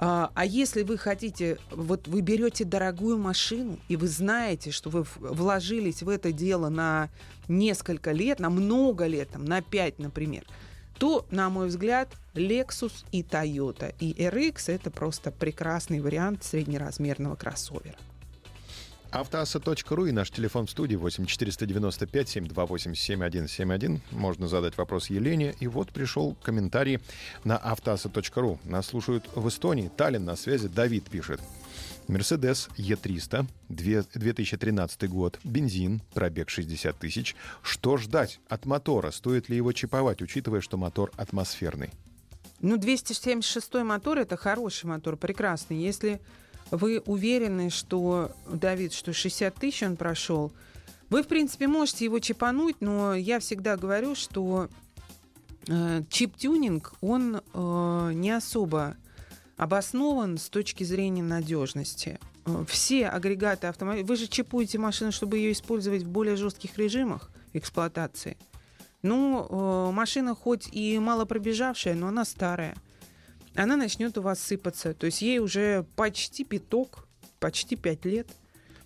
А, 0.00 0.30
а 0.34 0.44
если 0.44 0.84
вы 0.84 0.96
хотите, 0.96 1.58
вот 1.72 2.06
вы 2.06 2.20
берете 2.20 2.64
дорогую 2.64 3.18
машину, 3.18 3.78
и 3.88 3.96
вы 3.96 4.06
знаете, 4.06 4.70
что 4.70 4.90
вы 4.90 5.04
вложились 5.18 6.02
в 6.02 6.08
это 6.08 6.30
дело 6.30 6.68
на 6.68 7.08
несколько 7.48 8.12
лет, 8.12 8.38
на 8.38 8.48
много 8.48 9.06
лет, 9.06 9.30
там, 9.30 9.44
на 9.44 9.60
5, 9.60 9.98
например, 9.98 10.44
то, 10.98 11.26
на 11.30 11.50
мой 11.50 11.66
взгляд, 11.66 12.08
Lexus 12.34 12.92
и 13.10 13.22
Toyota. 13.22 13.92
И 13.98 14.12
RX 14.12 14.72
это 14.72 14.90
просто 14.90 15.32
прекрасный 15.32 16.00
вариант 16.00 16.44
среднеразмерного 16.44 17.34
кроссовера. 17.34 17.96
Автоаса.ру 19.10 20.06
и 20.06 20.12
наш 20.12 20.30
телефон 20.30 20.66
в 20.66 20.70
студии 20.70 20.94
8 20.96 21.24
495 21.26 22.28
728 22.28 22.94
7171. 22.94 24.00
Можно 24.10 24.48
задать 24.48 24.76
вопрос 24.76 25.08
Елене. 25.08 25.54
И 25.60 25.66
вот 25.66 25.88
пришел 25.90 26.36
комментарий 26.42 27.00
на 27.42 27.56
автоаса.ру. 27.56 28.58
Нас 28.64 28.86
слушают 28.86 29.24
в 29.34 29.48
Эстонии. 29.48 29.90
Таллин 29.96 30.24
на 30.26 30.36
связи. 30.36 30.68
Давид 30.68 31.04
пишет. 31.04 31.40
Мерседес 32.06 32.68
Е300, 32.78 33.46
две- 33.68 34.04
2013 34.14 35.08
год, 35.08 35.38
бензин, 35.44 36.00
пробег 36.14 36.48
60 36.48 36.98
тысяч. 36.98 37.36
Что 37.62 37.98
ждать 37.98 38.40
от 38.48 38.64
мотора? 38.64 39.10
Стоит 39.10 39.48
ли 39.50 39.56
его 39.56 39.72
чиповать, 39.72 40.22
учитывая, 40.22 40.62
что 40.62 40.78
мотор 40.78 41.12
атмосферный? 41.16 41.90
Ну, 42.60 42.76
276 42.78 43.84
мотор 43.84 44.18
это 44.18 44.36
хороший 44.38 44.86
мотор, 44.86 45.16
прекрасный. 45.16 45.76
Если 45.76 46.20
вы 46.70 47.00
уверены, 47.06 47.70
что, 47.70 48.32
Давид, 48.50 48.92
что 48.92 49.12
60 49.12 49.54
тысяч 49.54 49.82
он 49.82 49.96
прошел, 49.96 50.52
вы, 51.10 51.22
в 51.22 51.26
принципе, 51.26 51.68
можете 51.68 52.04
его 52.04 52.18
чипануть, 52.18 52.76
но 52.80 53.14
я 53.14 53.38
всегда 53.40 53.76
говорю, 53.76 54.14
что 54.14 54.68
э, 55.66 56.02
чип-тюнинг, 56.10 56.94
он 57.00 57.36
э, 57.36 58.10
не 58.14 58.30
особо 58.30 58.96
обоснован 59.56 60.36
с 60.36 60.50
точки 60.50 60.84
зрения 60.84 61.22
надежности. 61.22 62.20
Э, 62.44 62.64
Все 62.68 63.08
агрегаты 63.08 63.68
автомобиля... 63.68 64.04
Вы 64.04 64.16
же 64.16 64.26
чипуете 64.26 64.78
машину, 64.78 65.10
чтобы 65.10 65.38
ее 65.38 65.52
использовать 65.52 66.02
в 66.02 66.08
более 66.08 66.36
жестких 66.36 66.76
режимах 66.76 67.30
эксплуатации. 67.54 68.36
Ну, 69.02 69.46
э, 69.48 69.92
машина 69.92 70.34
хоть 70.34 70.68
и 70.72 70.98
мало 70.98 71.24
пробежавшая, 71.24 71.94
но 71.94 72.08
она 72.08 72.24
старая. 72.26 72.74
Она 73.54 73.76
начнет 73.76 74.16
у 74.18 74.22
вас 74.22 74.40
сыпаться. 74.40 74.94
То 74.94 75.06
есть 75.06 75.22
ей 75.22 75.38
уже 75.38 75.84
почти 75.96 76.44
пяток, 76.44 77.06
почти 77.40 77.76
пять 77.76 78.04
лет. 78.04 78.28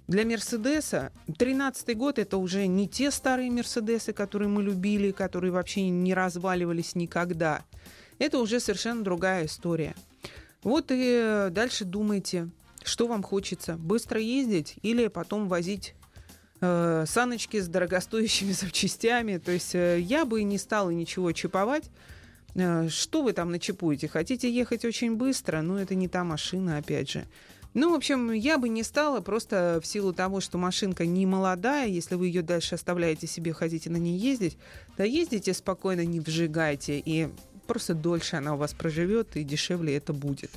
Для 0.09 0.25
Мерседеса 0.25 1.13
13 1.39 1.97
год 1.97 2.19
это 2.19 2.37
уже 2.37 2.67
не 2.67 2.89
те 2.89 3.11
старые 3.11 3.51
Мерседесы, 3.51 4.13
которые 4.13 4.49
мы 4.49 4.63
любили, 4.63 5.11
которые 5.11 5.53
вообще 5.53 5.89
не 5.89 6.13
разваливались 6.13 6.95
никогда. 6.95 7.63
Это 8.19 8.39
уже 8.39 8.61
совершенно 8.61 9.03
другая 9.03 9.47
история. 9.47 9.95
Вот 10.63 10.91
и 10.91 11.21
э, 11.23 11.49
дальше 11.51 11.85
думайте, 11.85 12.49
что 12.85 13.07
вам 13.07 13.23
хочется. 13.23 13.75
Быстро 13.77 14.21
ездить 14.21 14.75
или 14.83 15.09
потом 15.09 15.49
возить 15.49 15.95
э, 16.61 17.05
саночки 17.07 17.61
с 17.61 17.69
дорогостоящими 17.69 18.53
запчастями. 18.53 19.39
То 19.39 19.53
есть 19.53 19.75
э, 19.75 19.99
я 20.01 20.25
бы 20.25 20.43
не 20.43 20.59
стала 20.59 20.91
ничего 20.91 21.33
чиповать. 21.33 21.91
Э, 22.55 22.89
Что 22.89 23.23
вы 23.23 23.33
там 23.33 23.51
начипуете? 23.51 24.09
Хотите 24.09 24.51
ехать 24.53 24.85
очень 24.85 25.17
быстро? 25.17 25.63
Ну, 25.63 25.77
это 25.77 25.95
не 25.95 26.09
та 26.09 26.25
машина, 26.25 26.79
опять 26.79 27.11
же. 27.11 27.27
Ну, 27.75 27.91
в 27.91 27.95
общем, 27.95 28.33
я 28.33 28.59
бы 28.59 28.69
не 28.69 28.83
стала 28.83 29.21
просто 29.21 29.81
в 29.83 29.87
силу 29.87 30.13
того, 30.13 30.41
что 30.41 30.59
машинка 30.59 31.07
не 31.07 31.25
молодая, 31.25 31.89
если 31.89 32.17
вы 32.17 32.27
ее 32.27 32.43
дальше 32.43 32.75
оставляете 32.75 33.27
себе, 33.27 33.55
хотите 33.55 33.89
на 33.89 33.97
ней 33.97 34.19
ездить, 34.19 34.59
да 34.99 35.05
ездите 35.05 35.55
спокойно, 35.55 36.05
не 36.05 36.21
вжигайте, 36.21 36.99
и 36.99 37.29
просто 37.67 37.95
дольше 37.95 38.37
она 38.37 38.55
у 38.55 38.59
вас 38.59 38.75
проживет, 38.75 39.37
и 39.37 39.43
дешевле 39.43 39.97
это 39.97 40.13
будет. 40.13 40.51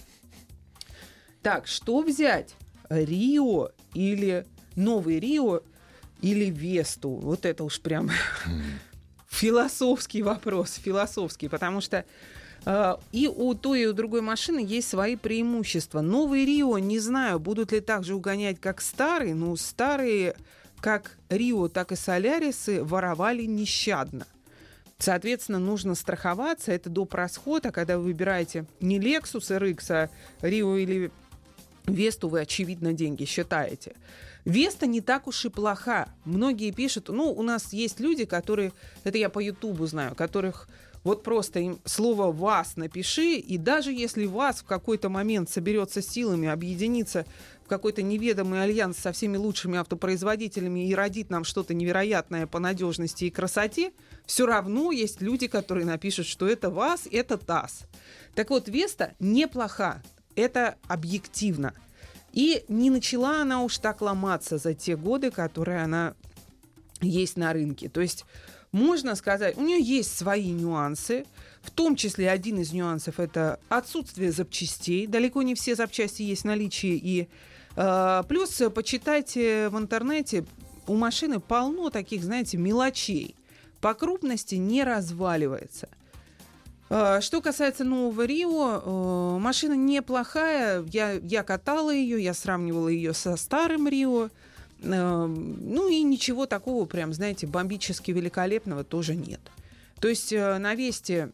Так, 1.42 1.68
что 1.68 2.02
взять? 2.02 2.56
Рио 2.90 3.70
или 3.94 4.46
новый 4.76 5.20
Рио 5.20 5.62
или 6.22 6.50
Весту? 6.50 7.12
Вот 7.12 7.46
это 7.46 7.64
уж 7.64 7.80
прям 7.80 8.10
философский 9.36 10.24
вопрос, 10.24 10.76
философский, 10.76 11.50
потому 11.50 11.82
что 11.82 12.06
э, 12.66 12.96
и 13.12 13.28
у 13.28 13.54
той, 13.54 13.82
и 13.82 13.86
у 13.86 13.94
другой 13.94 14.22
машины 14.22 14.60
есть 14.66 14.88
свои 14.90 15.16
преимущества. 15.16 16.02
Новый 16.02 16.46
Рио, 16.46 16.78
не 16.80 17.00
знаю, 17.00 17.40
будут 17.40 17.72
ли 17.72 17.82
так 17.82 18.04
же 18.04 18.16
угонять, 18.16 18.60
как 18.60 18.82
старый, 18.82 19.34
но 19.34 19.56
старые 19.56 20.36
как 20.80 21.18
Рио, 21.30 21.68
так 21.68 21.92
и 21.92 21.96
Солярисы 21.96 22.84
воровали 22.84 23.44
нещадно. 23.44 24.28
Соответственно, 24.98 25.60
нужно 25.60 25.96
страховаться. 25.96 26.72
Это 26.72 26.90
доп. 26.90 27.14
расход. 27.16 27.66
А 27.66 27.72
когда 27.72 27.98
вы 27.98 28.06
выбираете 28.06 28.66
не 28.80 29.00
Lexus 29.00 29.58
RX, 29.60 29.92
а 29.92 30.10
Рио 30.42 30.78
или 30.78 31.12
Весту, 31.86 32.30
вы, 32.30 32.42
очевидно, 32.42 32.94
деньги 32.94 33.26
считаете. 33.26 33.94
Веста 34.46 34.86
не 34.86 35.02
так 35.02 35.28
уж 35.28 35.46
и 35.46 35.50
плоха. 35.50 36.10
Многие 36.24 36.72
пишут, 36.72 37.10
ну, 37.10 37.32
у 37.32 37.42
нас 37.42 37.74
есть 37.74 38.00
люди, 38.00 38.26
которые, 38.26 38.74
это 39.04 39.18
я 39.18 39.30
по 39.30 39.40
Ютубу 39.40 39.86
знаю, 39.88 40.16
которых 40.16 40.70
вот 41.04 41.22
просто 41.22 41.60
им 41.60 41.80
слово 41.86 42.32
«вас» 42.32 42.78
напиши, 42.78 43.36
и 43.36 43.58
даже 43.58 43.92
если 43.92 44.26
вас 44.26 44.62
в 44.62 44.66
какой-то 44.66 45.08
момент 45.08 45.52
соберется 45.52 46.02
силами, 46.02 46.48
объединиться 46.48 47.28
в 47.64 47.68
какой-то 47.68 48.02
неведомый 48.02 48.64
альянс 48.64 48.98
со 48.98 49.12
всеми 49.12 49.38
лучшими 49.38 49.78
автопроизводителями 49.78 50.88
и 50.88 50.96
родит 50.96 51.30
нам 51.30 51.44
что-то 51.44 51.76
невероятное 51.76 52.48
по 52.48 52.58
надежности 52.58 53.26
и 53.26 53.30
красоте, 53.30 53.92
все 54.26 54.48
равно 54.48 54.92
есть 54.92 55.22
люди, 55.22 55.46
которые 55.46 55.86
напишут, 55.86 56.26
что 56.26 56.48
это 56.48 56.72
вас, 56.72 57.08
это 57.12 57.38
ТАСС. 57.38 57.84
Так 58.34 58.50
вот, 58.50 58.68
Веста 58.68 59.14
неплоха, 59.20 60.02
это 60.36 60.76
объективно. 60.88 61.74
И 62.36 62.66
не 62.68 62.92
начала 62.92 63.42
она 63.42 63.64
уж 63.64 63.80
так 63.80 64.02
ломаться 64.02 64.60
за 64.60 64.76
те 64.76 64.96
годы, 64.96 65.32
которые 65.32 65.82
она 65.82 66.14
есть 67.02 67.38
на 67.38 67.54
рынке. 67.54 67.90
То 67.90 68.02
есть 68.02 68.26
можно 68.76 69.16
сказать, 69.16 69.56
у 69.58 69.62
нее 69.62 69.82
есть 69.82 70.18
свои 70.18 70.52
нюансы, 70.52 71.26
в 71.62 71.72
том 71.72 71.96
числе 71.96 72.30
один 72.30 72.60
из 72.60 72.74
нюансов 72.74 73.22
это 73.22 73.58
отсутствие 73.70 74.34
запчастей. 74.34 75.08
Далеко 75.08 75.44
не 75.44 75.56
все 75.56 75.76
запчасти 75.76 76.24
есть 76.24 76.42
в 76.42 76.46
наличии. 76.46 77.00
И 77.02 77.30
э, 77.78 78.24
плюс 78.28 78.62
почитайте 78.74 79.70
в 79.70 79.78
интернете, 79.78 80.46
у 80.88 80.96
машины 80.96 81.40
полно 81.40 81.90
таких, 81.90 82.22
знаете, 82.22 82.58
мелочей. 82.58 83.36
По 83.80 83.94
крупности 83.94 84.56
не 84.56 84.84
разваливается. 84.84 85.88
Э, 86.90 87.20
что 87.22 87.42
касается 87.42 87.84
нового 87.84 88.26
Рио, 88.26 88.82
э, 88.84 89.40
машина 89.40 89.74
неплохая. 89.74 90.84
Я, 90.92 91.14
я 91.14 91.44
катала 91.44 91.92
ее, 91.94 92.24
я 92.24 92.34
сравнивала 92.34 92.88
ее 92.88 93.14
со 93.14 93.36
старым 93.36 93.88
Рио. 93.88 94.30
Эм, 94.82 95.74
ну 95.74 95.90
и 95.90 96.02
ничего 96.04 96.46
такого 96.46 96.86
прям, 96.86 97.14
знаете, 97.14 97.48
бомбически 97.48 98.12
великолепного 98.12 98.84
тоже 98.84 99.16
нет. 99.16 99.42
То 100.00 100.08
есть 100.08 100.32
э, 100.34 100.58
на 100.58 100.76
Весте 100.76 101.32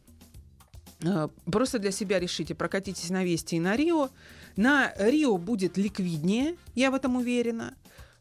э, 1.01 1.27
просто 1.51 1.79
для 1.79 1.91
себя 1.91 2.19
решите, 2.19 2.55
прокатитесь 2.55 3.09
на 3.09 3.23
Весте 3.23 3.57
и 3.57 3.59
на 3.59 3.75
Рио. 3.75 4.09
На 4.55 4.93
Рио 4.97 5.37
будет 5.37 5.77
ликвиднее, 5.77 6.55
я 6.75 6.91
в 6.91 6.95
этом 6.95 7.15
уверена. 7.15 7.73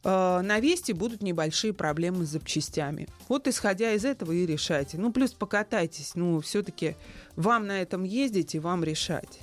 Э, 0.03 0.41
на 0.43 0.61
Весте 0.61 0.95
будут 0.95 1.23
небольшие 1.23 1.73
проблемы 1.73 2.25
с 2.25 2.31
запчастями. 2.31 3.09
Вот 3.29 3.47
исходя 3.49 3.93
из 3.93 4.05
этого 4.05 4.33
и 4.33 4.47
решайте. 4.47 4.99
Ну, 4.99 5.13
плюс 5.13 5.33
покатайтесь. 5.33 6.15
Ну, 6.15 6.41
все-таки 6.41 6.97
вам 7.37 7.67
на 7.67 7.83
этом 7.83 8.05
ездить 8.05 8.55
и 8.55 8.59
вам 8.59 8.85
решать. 8.85 9.41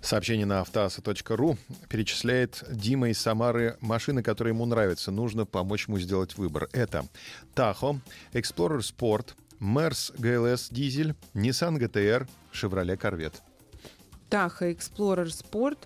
Сообщение 0.00 0.44
на 0.44 0.60
автоаса.ру 0.60 1.56
перечисляет 1.88 2.62
Дима 2.70 3.08
из 3.08 3.18
Самары 3.18 3.78
машины, 3.80 4.22
которые 4.22 4.52
ему 4.52 4.66
нравятся. 4.66 5.10
Нужно 5.10 5.46
помочь 5.46 5.88
ему 5.88 5.98
сделать 5.98 6.36
выбор. 6.36 6.68
Это 6.72 7.06
Tahoe, 7.54 8.00
Explorer 8.32 8.80
Sport, 8.80 9.28
Mercedes 9.60 10.14
GLS 10.18 10.68
дизель, 10.70 11.14
Nissan 11.32 11.78
GTR, 11.78 12.28
Chevrolet 12.52 12.98
Corvette. 12.98 13.36
Tahoe 14.28 14.76
Explorer 14.76 15.26
Sport. 15.26 15.78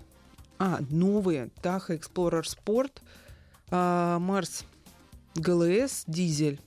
А, 0.59 0.79
новые. 0.89 1.49
Tahoe 1.63 1.99
Explorer 1.99 2.43
Sport, 2.43 2.91
а, 3.71 4.19
Mars 4.19 4.65
GLS 5.35 6.03
дизель. 6.05 6.59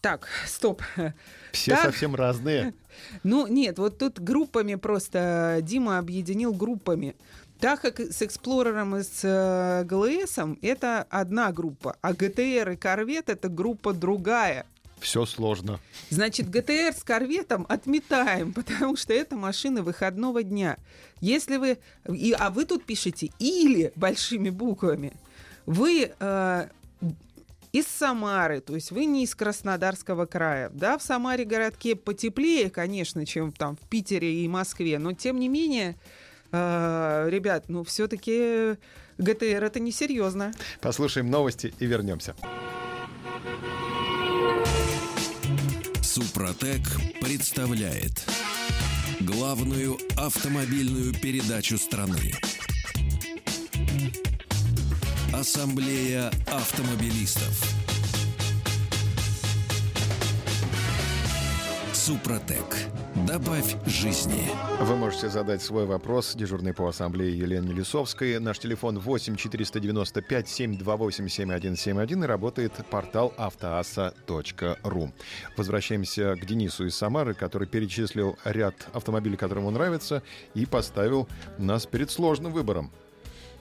Так, 0.00 0.28
стоп. 0.46 0.82
Все 1.52 1.72
так. 1.72 1.84
совсем 1.86 2.14
разные. 2.14 2.74
Ну, 3.22 3.46
нет, 3.46 3.78
вот 3.78 3.98
тут 3.98 4.18
группами 4.18 4.74
просто 4.74 5.60
Дима 5.62 5.98
объединил 5.98 6.52
группами. 6.52 7.14
Так 7.60 7.80
как 7.80 8.00
с 8.00 8.22
Эксплорером 8.22 8.96
и 8.96 9.04
с 9.04 9.20
э, 9.22 9.84
ГЛС 9.84 10.38
это 10.62 11.06
одна 11.08 11.52
группа, 11.52 11.96
а 12.02 12.12
ГТР 12.12 12.70
и 12.70 12.76
Корвет 12.76 13.28
это 13.28 13.48
группа 13.48 13.92
другая. 13.92 14.66
Все 15.00 15.26
сложно. 15.26 15.80
Значит, 16.10 16.50
ГТР 16.50 16.94
с 16.96 17.02
корветом 17.02 17.66
отметаем, 17.68 18.52
потому 18.54 18.96
что 18.96 19.12
это 19.12 19.36
машина 19.36 19.82
выходного 19.82 20.42
дня. 20.42 20.76
Если 21.20 21.56
вы... 21.56 21.78
И, 22.08 22.34
а 22.38 22.50
вы 22.50 22.64
тут 22.64 22.84
пишете 22.84 23.30
«или» 23.38 23.92
большими 23.96 24.50
буквами. 24.50 25.12
Вы 25.66 26.12
э, 26.18 26.68
из 27.72 27.86
Самары, 27.86 28.60
то 28.60 28.74
есть 28.74 28.90
вы 28.90 29.04
не 29.04 29.24
из 29.24 29.34
Краснодарского 29.34 30.26
края. 30.26 30.70
Да, 30.72 30.98
в 30.98 31.02
Самаре 31.02 31.44
городке 31.44 31.96
потеплее, 31.96 32.70
конечно, 32.70 33.26
чем 33.26 33.52
там 33.52 33.76
в 33.76 33.88
Питере 33.88 34.44
и 34.44 34.48
Москве, 34.48 34.98
но 34.98 35.12
тем 35.12 35.38
не 35.38 35.48
менее, 35.48 35.96
э, 36.52 37.28
ребят, 37.30 37.68
ну 37.68 37.84
все-таки 37.84 38.76
ГТР 39.18 39.64
это 39.64 39.80
несерьезно. 39.80 40.52
Послушаем 40.80 41.30
новости 41.30 41.74
и 41.78 41.86
вернемся. 41.86 42.34
Супротек 46.18 46.80
представляет 47.20 48.28
главную 49.20 49.96
автомобильную 50.16 51.14
передачу 51.14 51.78
страны. 51.78 52.32
Ассамблея 55.32 56.32
автомобилистов. 56.48 57.77
Супротек. 62.08 62.64
Добавь 63.26 63.76
жизни. 63.84 64.48
Вы 64.80 64.96
можете 64.96 65.28
задать 65.28 65.60
свой 65.60 65.84
вопрос 65.84 66.34
дежурной 66.34 66.72
по 66.72 66.88
ассамблее 66.88 67.38
Елене 67.38 67.74
Лисовской. 67.74 68.38
Наш 68.38 68.58
телефон 68.58 68.98
8 68.98 69.36
495 69.36 70.48
728 70.48 71.28
7171 71.28 72.24
и 72.24 72.26
работает 72.26 72.72
портал 72.88 73.34
автоаса.ру. 73.36 75.12
Возвращаемся 75.58 76.34
к 76.34 76.46
Денису 76.46 76.86
из 76.86 76.96
Самары, 76.96 77.34
который 77.34 77.68
перечислил 77.68 78.38
ряд 78.42 78.88
автомобилей, 78.94 79.36
которые 79.36 79.62
ему 79.62 79.70
нравятся, 79.70 80.22
и 80.54 80.64
поставил 80.64 81.28
нас 81.58 81.84
перед 81.84 82.10
сложным 82.10 82.54
выбором. 82.54 82.90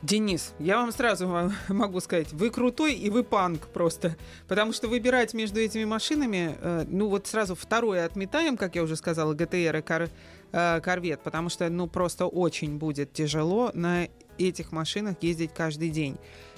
Денис, 0.04 0.54
я 0.60 0.78
вам 0.78 0.92
сразу 0.92 1.28
могу 1.70 2.00
сказать, 2.02 2.32
вы 2.32 2.52
крутой 2.52 2.94
и 2.94 3.10
вы 3.10 3.24
панк 3.24 3.68
просто. 3.68 4.16
Потому 4.48 4.72
что 4.72 4.88
выбирать 4.88 5.34
между 5.34 5.60
этими 5.60 5.86
машинами, 5.86 6.56
э, 6.62 6.86
ну 6.88 7.10
вот 7.10 7.26
сразу 7.26 7.56
второе 7.56 8.06
отметаем, 8.06 8.58
как 8.58 8.76
я 8.76 8.84
уже 8.84 8.96
сказала, 8.96 9.34
ГТР 9.34 9.78
и 9.78 9.82
Кор, 9.82 10.10
э, 10.52 10.82
Корвет, 10.82 11.22
потому 11.24 11.50
что 11.50 11.68
ну 11.70 11.88
просто 11.88 12.28
очень 12.28 12.78
будет 12.78 13.12
тяжело 13.12 13.72
на 13.74 14.08
этих 14.38 14.72
машинах 14.72 15.16
ездить 15.22 15.52
каждый 15.54 15.90
день. 15.90 16.18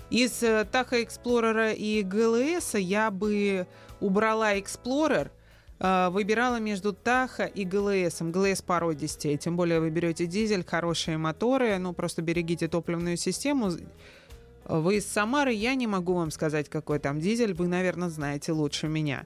Из 0.09 0.43
э, 0.43 0.65
Таха 0.69 1.01
Эксплорера 1.01 1.71
и 1.71 2.03
ГЛС 2.03 2.73
я 2.73 3.09
бы 3.09 3.67
убрала 4.01 4.59
Эксплорер, 4.59 5.31
выбирала 5.79 6.59
между 6.59 6.91
Таха 6.91 7.45
и 7.45 7.63
ГЛС. 7.63 8.21
ГЛС 8.21 8.61
породистее, 8.61 9.37
тем 9.37 9.55
более 9.55 9.79
вы 9.79 9.89
берете 9.89 10.25
дизель, 10.25 10.65
хорошие 10.65 11.17
моторы, 11.17 11.77
ну 11.77 11.93
просто 11.93 12.21
берегите 12.21 12.67
топливную 12.67 13.15
систему. 13.15 13.71
Вы 14.65 14.97
из 14.97 15.07
Самары, 15.07 15.53
я 15.53 15.73
не 15.75 15.87
могу 15.87 16.13
вам 16.13 16.31
сказать, 16.31 16.69
какой 16.69 16.99
там 16.99 17.19
дизель, 17.19 17.53
вы, 17.53 17.67
наверное, 17.67 18.09
знаете 18.09 18.51
лучше 18.51 18.87
меня. 18.87 19.25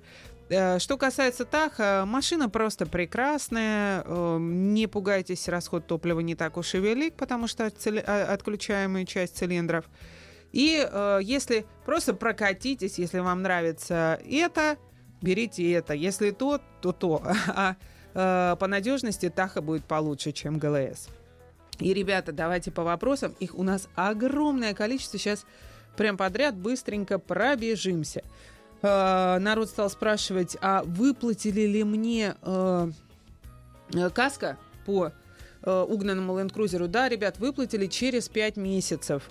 Э, 0.50 0.80
что 0.80 0.98
касается 0.98 1.46
Таха, 1.46 2.06
машина 2.08 2.50
просто 2.50 2.86
прекрасная. 2.86 4.04
Э, 4.06 4.38
не 4.39 4.88
пугайтесь, 4.88 5.48
расход 5.50 5.88
топлива 5.88 6.20
не 6.20 6.36
так 6.36 6.58
уж 6.58 6.76
и 6.76 6.80
велик, 6.80 7.16
потому 7.16 7.48
что 7.48 7.66
а, 7.66 8.34
отключаемая 8.34 9.06
часть 9.06 9.38
цилиндров. 9.38 9.86
И 10.52 10.88
э, 10.89 11.20
если 11.24 11.66
просто 11.86 12.13
прокатитесь, 12.13 13.00
если 13.00 13.20
вам 13.20 13.42
нравится 13.42 14.20
это, 14.30 14.78
берите 15.24 15.72
это. 15.72 15.94
Если 15.94 16.32
то, 16.32 16.62
то 16.82 16.92
то. 16.92 17.24
А 17.48 17.76
э, 18.14 18.56
по 18.58 18.68
надежности 18.68 19.30
Таха 19.30 19.62
будет 19.62 19.86
получше, 19.86 20.32
чем 20.32 20.60
ГЛС. 20.60 21.08
И, 21.80 21.94
ребята, 21.94 22.32
давайте 22.32 22.70
по 22.70 22.84
вопросам. 22.84 23.34
Их 23.40 23.56
у 23.56 23.64
нас 23.64 23.88
огромное 23.96 24.74
количество. 24.74 25.18
Сейчас 25.18 25.46
прям 25.98 26.18
подряд 26.18 26.56
быстренько 26.56 27.18
пробежимся. 27.18 28.22
Э, 28.82 29.40
народ 29.40 29.70
стал 29.70 29.90
спрашивать, 29.90 30.58
а 30.62 30.84
выплатили 30.84 31.62
ли 31.62 31.84
мне 31.84 32.36
э, 32.42 32.92
э 33.94 34.10
каска 34.10 34.58
по 34.86 35.12
э, 35.64 35.86
угнанному 35.90 36.38
Cruiser? 36.40 36.88
Да, 36.88 37.10
ребят, 37.10 37.40
выплатили 37.40 37.88
через 37.88 38.30
5 38.30 38.58
месяцев. 38.58 39.24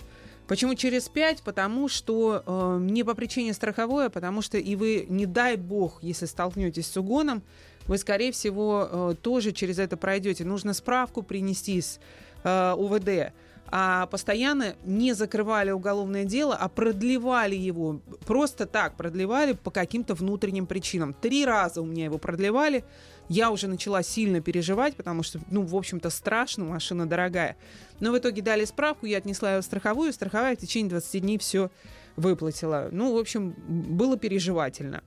Почему 0.47 0.75
через 0.75 1.07
5? 1.07 1.41
Потому 1.41 1.87
что 1.87 2.43
э, 2.45 2.77
не 2.81 3.03
по 3.03 3.13
причине 3.13 3.53
страховой, 3.53 4.07
а 4.07 4.09
потому 4.09 4.41
что 4.41 4.57
и 4.57 4.75
вы, 4.75 5.05
не 5.09 5.25
дай 5.25 5.55
бог, 5.55 5.99
если 6.01 6.25
столкнетесь 6.25 6.87
с 6.87 6.97
угоном, 6.97 7.43
вы, 7.87 7.97
скорее 7.97 8.31
всего, 8.31 8.87
э, 8.89 9.15
тоже 9.21 9.51
через 9.51 9.79
это 9.79 9.95
пройдете. 9.95 10.43
Нужно 10.43 10.73
справку 10.73 11.23
принести 11.23 11.81
с 11.81 11.99
э, 12.43 12.73
УВД. 12.77 13.33
а 13.75 14.05
постоянно 14.07 14.75
не 14.85 15.13
закрывали 15.13 15.71
уголовное 15.71 16.25
дело, 16.25 16.55
а 16.55 16.67
продлевали 16.69 17.55
его. 17.55 18.01
Просто 18.25 18.65
так 18.65 18.95
продлевали 18.95 19.53
по 19.53 19.71
каким-то 19.71 20.13
внутренним 20.13 20.67
причинам. 20.67 21.13
Три 21.13 21.45
раза 21.45 21.81
у 21.81 21.85
меня 21.85 22.05
его 22.05 22.17
продлевали. 22.17 22.83
Я 23.29 23.51
уже 23.51 23.67
начала 23.67 24.03
сильно 24.03 24.41
переживать, 24.41 24.95
потому 24.95 25.23
что, 25.23 25.39
ну, 25.49 25.63
в 25.63 25.75
общем-то, 25.75 26.09
страшно, 26.09 26.65
машина 26.65 27.07
дорогая. 27.07 27.57
Но 27.99 28.11
в 28.11 28.17
итоге 28.17 28.41
дали 28.41 28.65
справку, 28.65 29.05
я 29.05 29.17
отнесла 29.17 29.55
ее 29.55 29.61
в 29.61 29.65
страховую, 29.65 30.11
страховая 30.13 30.55
в 30.55 30.59
течение 30.59 30.89
20 30.89 31.21
дней 31.21 31.37
все 31.37 31.69
выплатила. 32.15 32.89
Ну, 32.91 33.15
в 33.15 33.17
общем, 33.17 33.55
было 33.67 34.17
переживательно. 34.17 35.03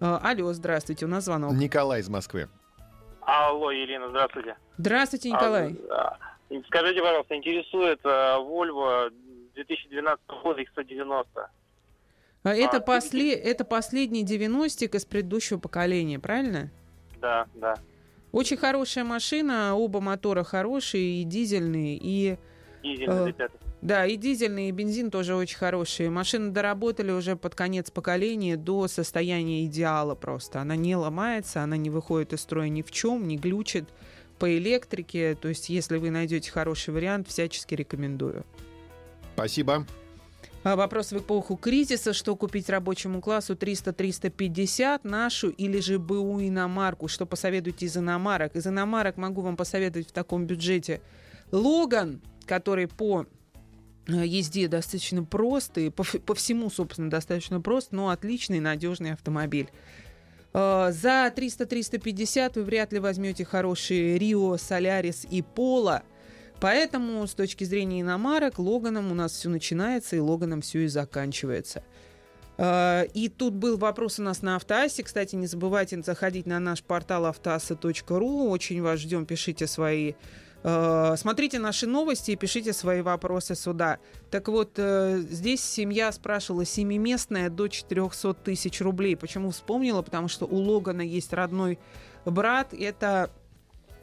А, 0.00 0.20
алло, 0.22 0.52
здравствуйте, 0.52 1.06
у 1.06 1.08
нас 1.08 1.24
звонок. 1.24 1.52
Николай 1.52 2.00
из 2.00 2.08
Москвы. 2.08 2.48
Алло, 3.20 3.70
Елена, 3.70 4.08
здравствуйте. 4.08 4.56
Здравствуйте, 4.76 5.30
Николай. 5.30 5.76
А, 5.90 6.18
скажите, 6.66 7.00
пожалуйста, 7.00 7.36
интересует 7.36 8.00
а, 8.04 8.38
Volvo 8.38 9.12
2012 9.54 10.24
года 10.42 10.60
X190. 10.60 11.24
Это, 12.44 12.76
а, 12.78 12.80
после, 12.80 13.32
это 13.34 13.64
последний 13.64 14.24
90 14.24 14.84
из 14.86 15.04
предыдущего 15.04 15.58
поколения, 15.58 16.18
правильно? 16.18 16.72
Да, 17.22 17.46
да. 17.54 17.74
Очень 18.32 18.56
хорошая 18.56 19.04
машина, 19.04 19.74
оба 19.76 20.00
мотора 20.00 20.42
хорошие, 20.42 21.22
и 21.22 21.24
дизельные, 21.24 21.98
и... 22.00 22.36
Дизельный, 22.82 23.34
э, 23.38 23.48
да, 23.80 24.06
и 24.06 24.16
дизельный, 24.16 24.68
и 24.68 24.72
бензин 24.72 25.10
тоже 25.10 25.36
очень 25.36 25.56
хорошие. 25.56 26.10
Машины 26.10 26.50
доработали 26.50 27.12
уже 27.12 27.36
под 27.36 27.54
конец 27.54 27.90
поколения 27.90 28.56
до 28.56 28.88
состояния 28.88 29.66
идеала 29.66 30.14
просто. 30.14 30.60
Она 30.60 30.76
не 30.76 30.96
ломается, 30.96 31.62
она 31.62 31.76
не 31.76 31.90
выходит 31.90 32.32
из 32.32 32.40
строя 32.40 32.68
ни 32.68 32.82
в 32.82 32.90
чем, 32.90 33.28
не 33.28 33.36
глючит 33.36 33.84
по 34.38 34.56
электрике. 34.56 35.34
То 35.34 35.48
есть, 35.48 35.68
если 35.68 35.96
вы 35.96 36.10
найдете 36.10 36.50
хороший 36.50 36.94
вариант, 36.94 37.28
всячески 37.28 37.74
рекомендую. 37.74 38.44
Спасибо. 39.34 39.86
А 40.64 40.76
вопрос 40.76 41.10
в 41.12 41.18
эпоху 41.18 41.56
кризиса, 41.56 42.12
что 42.12 42.36
купить 42.36 42.70
рабочему 42.70 43.20
классу 43.20 43.54
300-350, 43.54 45.00
нашу 45.02 45.48
или 45.50 45.80
же 45.80 45.98
БУ 45.98 46.40
иномарку, 46.40 47.08
что 47.08 47.26
посоветуете 47.26 47.86
из 47.86 47.96
иномарок? 47.96 48.54
Из 48.54 48.66
иномарок 48.66 49.16
могу 49.16 49.40
вам 49.40 49.56
посоветовать 49.56 50.08
в 50.08 50.12
таком 50.12 50.46
бюджете 50.46 51.00
Логан, 51.50 52.20
который 52.46 52.86
по 52.86 53.26
Э, 54.08 54.26
езде 54.26 54.68
достаточно 54.68 55.22
простый, 55.22 55.90
по, 55.90 56.04
по 56.04 56.34
всему, 56.34 56.70
собственно, 56.70 57.10
достаточно 57.10 57.60
прост, 57.60 57.88
но 57.92 58.08
отличный, 58.08 58.60
надежный 58.60 59.12
автомобиль. 59.12 59.68
Э, 60.52 60.90
за 60.90 61.32
300-350 61.34 62.52
вы 62.56 62.64
вряд 62.64 62.92
ли 62.92 62.98
возьмете 62.98 63.44
хорошие 63.44 64.18
Рио, 64.18 64.56
Солярис 64.56 65.26
и 65.30 65.42
Пола. 65.42 66.02
Поэтому 66.62 67.26
с 67.26 67.34
точки 67.34 67.64
зрения 67.64 68.02
иномарок 68.02 68.60
Логаном 68.60 69.10
у 69.10 69.14
нас 69.14 69.32
все 69.32 69.48
начинается 69.48 70.14
и 70.14 70.20
Логаном 70.20 70.60
все 70.60 70.84
и 70.84 70.86
заканчивается. 70.86 71.82
Э, 72.56 73.04
и 73.14 73.28
тут 73.28 73.54
был 73.54 73.76
вопрос 73.76 74.20
у 74.20 74.22
нас 74.22 74.42
на 74.42 74.54
Автоасе. 74.54 75.02
Кстати, 75.02 75.34
не 75.34 75.48
забывайте 75.48 76.00
заходить 76.02 76.46
на 76.46 76.60
наш 76.60 76.84
портал 76.84 77.26
автоаса.ру. 77.26 78.48
Очень 78.48 78.80
вас 78.80 79.00
ждем, 79.00 79.26
пишите 79.26 79.66
свои 79.66 80.14
Э, 80.64 81.14
смотрите 81.16 81.58
наши 81.58 81.86
новости 81.86 82.32
и 82.32 82.36
пишите 82.36 82.72
свои 82.72 83.00
вопросы 83.02 83.54
сюда. 83.54 83.98
Так 84.30 84.48
вот, 84.48 84.74
э, 84.76 85.18
здесь 85.28 85.62
семья 85.62 86.12
спрашивала 86.12 86.64
семиместная 86.64 87.50
до 87.50 87.68
400 87.68 88.34
тысяч 88.34 88.80
рублей. 88.80 89.16
Почему 89.16 89.50
вспомнила? 89.50 90.02
Потому 90.02 90.28
что 90.28 90.46
у 90.46 90.56
Логана 90.56 91.02
есть 91.02 91.32
родной 91.32 91.78
брат. 92.24 92.72
Это 92.72 93.30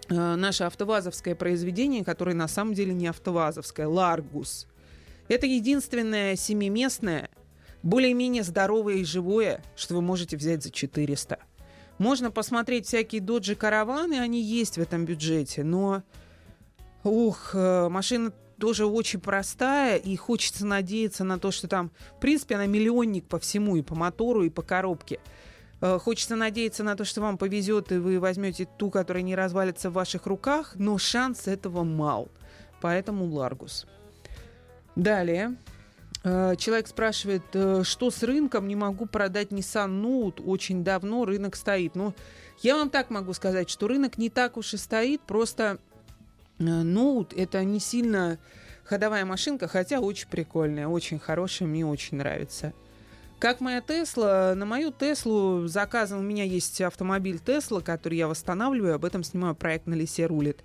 наше 0.10 0.64
автовазовское 0.64 1.36
произведение, 1.36 2.04
которое 2.04 2.34
на 2.34 2.48
самом 2.48 2.74
деле 2.74 2.94
не 2.94 3.08
автовазовское, 3.08 3.88
Ларгус. 3.88 4.68
Это 5.28 5.46
единственное 5.46 6.36
семиместное, 6.36 7.30
более-менее 7.84 8.44
здоровое 8.44 8.96
и 8.96 9.04
живое, 9.04 9.64
что 9.76 9.96
вы 9.96 10.02
можете 10.02 10.36
взять 10.38 10.64
за 10.64 10.72
400. 10.72 11.40
Можно 11.98 12.32
посмотреть 12.32 12.88
всякие 12.88 13.22
доджи 13.22 13.56
караваны, 13.56 14.20
они 14.20 14.42
есть 14.42 14.78
в 14.78 14.82
этом 14.82 15.06
бюджете, 15.06 15.64
но 15.64 16.04
Ух, 17.04 17.52
э, 17.54 17.88
машина 17.90 18.34
тоже 18.60 18.86
очень 18.86 19.22
простая, 19.22 19.98
и 19.98 20.16
хочется 20.18 20.66
надеяться 20.66 21.24
на 21.24 21.40
то, 21.40 21.50
что 21.52 21.68
там, 21.68 21.92
в 22.18 22.20
принципе, 22.20 22.56
она 22.56 22.66
миллионник 22.66 23.26
по 23.26 23.40
всему, 23.40 23.78
и 23.78 23.82
по 23.82 23.96
мотору, 23.96 24.44
и 24.44 24.50
по 24.50 24.62
коробке. 24.62 25.20
Э, 25.82 25.98
хочется 26.00 26.36
надеяться 26.36 26.84
на 26.84 26.96
то, 26.96 27.06
что 27.06 27.22
вам 27.22 27.38
повезет, 27.38 27.92
и 27.92 27.98
вы 27.98 28.20
возьмете 28.20 28.68
ту, 28.78 28.90
которая 28.90 29.24
не 29.24 29.36
развалится 29.36 29.90
в 29.90 29.94
ваших 29.94 30.26
руках, 30.26 30.74
но 30.76 30.98
шанс 30.98 31.48
этого 31.48 31.84
мал. 31.84 32.30
Поэтому 32.82 33.26
Ларгус. 33.26 33.86
Далее. 34.96 35.56
Э, 36.24 36.56
человек 36.58 36.88
спрашивает, 36.88 37.44
что 37.86 38.12
с 38.12 38.24
рынком, 38.24 38.68
не 38.68 38.76
могу 38.76 39.06
продать 39.06 39.50
Nissan 39.50 40.02
Note, 40.02 40.44
очень 40.44 40.84
давно 40.84 41.26
рынок 41.26 41.56
стоит. 41.56 41.96
Ну, 41.96 42.14
я 42.62 42.76
вам 42.76 42.90
так 42.90 43.10
могу 43.10 43.34
сказать, 43.34 43.70
что 43.70 43.88
рынок 43.88 44.18
не 44.18 44.30
так 44.30 44.58
уж 44.58 44.74
и 44.74 44.78
стоит, 44.78 45.22
просто 45.22 45.80
ну, 46.60 47.26
это 47.38 47.64
не 47.64 47.80
сильно 47.80 48.38
ходовая 48.84 49.24
машинка, 49.24 49.68
хотя 49.68 50.00
очень 50.00 50.28
прикольная, 50.28 50.88
очень 50.88 51.20
хорошая, 51.20 51.68
мне 51.68 51.86
очень 51.86 52.18
нравится. 52.18 52.74
Как 53.40 53.62
моя 53.62 53.80
Тесла, 53.80 54.54
на 54.54 54.66
мою 54.66 54.92
Теслу 54.92 55.66
заказан, 55.66 56.20
у 56.20 56.22
меня 56.22 56.44
есть 56.44 56.82
автомобиль 56.82 57.40
Тесла, 57.40 57.80
который 57.80 58.18
я 58.18 58.28
восстанавливаю, 58.28 58.96
об 58.96 59.06
этом 59.06 59.24
снимаю 59.24 59.56
проект 59.56 59.88
на 59.88 59.94
лесе 59.94 60.26
рулит. 60.26 60.62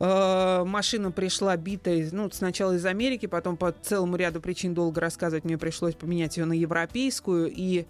Э, 0.00 0.64
машина 0.64 1.10
пришла 1.10 1.54
битая, 1.58 2.08
ну, 2.10 2.30
сначала 2.30 2.72
из 2.72 2.86
Америки, 2.86 3.26
потом 3.26 3.58
по 3.58 3.72
целому 3.72 4.16
ряду 4.16 4.40
причин 4.40 4.72
долго 4.72 5.02
рассказывать, 5.02 5.44
мне 5.44 5.58
пришлось 5.58 5.94
поменять 5.94 6.38
ее 6.38 6.46
на 6.46 6.54
европейскую, 6.54 7.52
и 7.54 7.84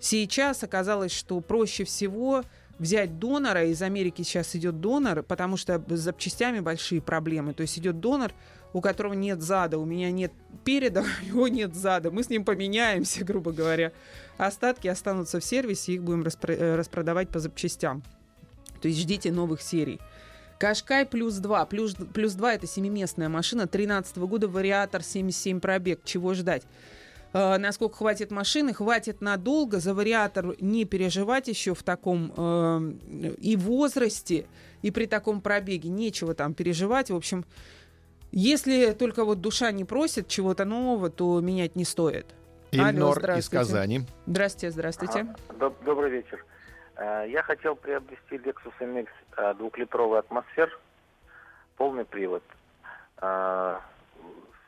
сейчас 0.00 0.64
оказалось, 0.64 1.12
что 1.12 1.38
проще 1.40 1.84
всего 1.84 2.42
взять 2.80 3.20
донора, 3.20 3.66
из 3.66 3.82
Америки 3.82 4.22
сейчас 4.22 4.56
идет 4.56 4.80
донор, 4.80 5.22
потому 5.22 5.56
что 5.56 5.80
с 5.86 6.00
запчастями 6.00 6.58
большие 6.58 7.00
проблемы. 7.00 7.54
То 7.54 7.60
есть 7.60 7.78
идет 7.78 8.00
донор, 8.00 8.32
у 8.72 8.80
которого 8.80 9.14
нет 9.14 9.42
зада, 9.42 9.78
у 9.78 9.84
меня 9.84 10.10
нет 10.10 10.32
переда, 10.64 11.04
у 11.22 11.26
него 11.26 11.48
нет 11.48 11.74
зада. 11.74 12.10
Мы 12.10 12.22
с 12.22 12.28
ним 12.28 12.44
поменяемся, 12.44 13.24
грубо 13.24 13.52
говоря. 13.52 13.92
Остатки 14.38 14.88
останутся 14.88 15.40
в 15.40 15.44
сервисе, 15.44 15.94
их 15.94 16.02
будем 16.02 16.22
распро- 16.22 16.56
э, 16.56 16.76
распродавать 16.76 17.28
по 17.28 17.38
запчастям. 17.38 18.02
То 18.80 18.88
есть 18.88 19.00
ждите 19.00 19.30
новых 19.30 19.60
серий. 19.60 20.00
Кашкай 20.58 21.06
плюс 21.06 21.36
2. 21.36 21.66
Плюс, 21.66 21.94
плюс 22.14 22.34
2 22.34 22.54
это 22.54 22.66
семиместная 22.66 23.28
машина 23.28 23.66
13 23.66 24.16
года, 24.18 24.48
вариатор 24.48 25.02
77 25.02 25.60
пробег. 25.60 26.00
Чего 26.04 26.34
ждать? 26.34 26.64
э, 27.32 27.58
насколько 27.58 27.96
хватит 27.96 28.30
машины, 28.30 28.72
хватит 28.72 29.20
надолго, 29.20 29.80
за 29.80 29.94
вариатор 29.94 30.54
не 30.60 30.84
переживать 30.84 31.48
еще 31.48 31.74
в 31.74 31.82
таком 31.82 32.32
э, 32.36 32.92
и 33.40 33.56
возрасте, 33.56 34.46
и 34.82 34.90
при 34.90 35.06
таком 35.06 35.40
пробеге. 35.40 35.88
Нечего 35.88 36.34
там 36.34 36.54
переживать. 36.54 37.10
В 37.10 37.16
общем, 37.16 37.44
если 38.32 38.92
только 38.92 39.24
вот 39.24 39.40
душа 39.40 39.72
не 39.72 39.84
просит 39.84 40.28
чего-то 40.28 40.64
нового, 40.64 41.10
то 41.10 41.40
менять 41.40 41.76
не 41.76 41.84
стоит. 41.84 42.26
Ильнор 42.70 43.18
Алло, 43.24 43.38
из 43.38 43.48
Казани. 43.48 44.02
Здравствуйте, 44.26 44.70
здравствуйте. 44.70 45.34
А, 45.48 45.70
добрый 45.84 46.10
вечер. 46.10 46.44
Э, 46.96 47.24
я 47.28 47.42
хотел 47.42 47.74
приобрести 47.74 48.36
Lexus 48.36 48.72
MX 48.80 49.08
э, 49.36 49.54
двухлитровый 49.54 50.20
атмосфер, 50.20 50.78
полный 51.76 52.04
привод. 52.04 52.44
Э, 53.20 53.78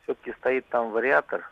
Все-таки 0.02 0.32
стоит 0.40 0.66
там 0.68 0.90
вариатор, 0.90 1.48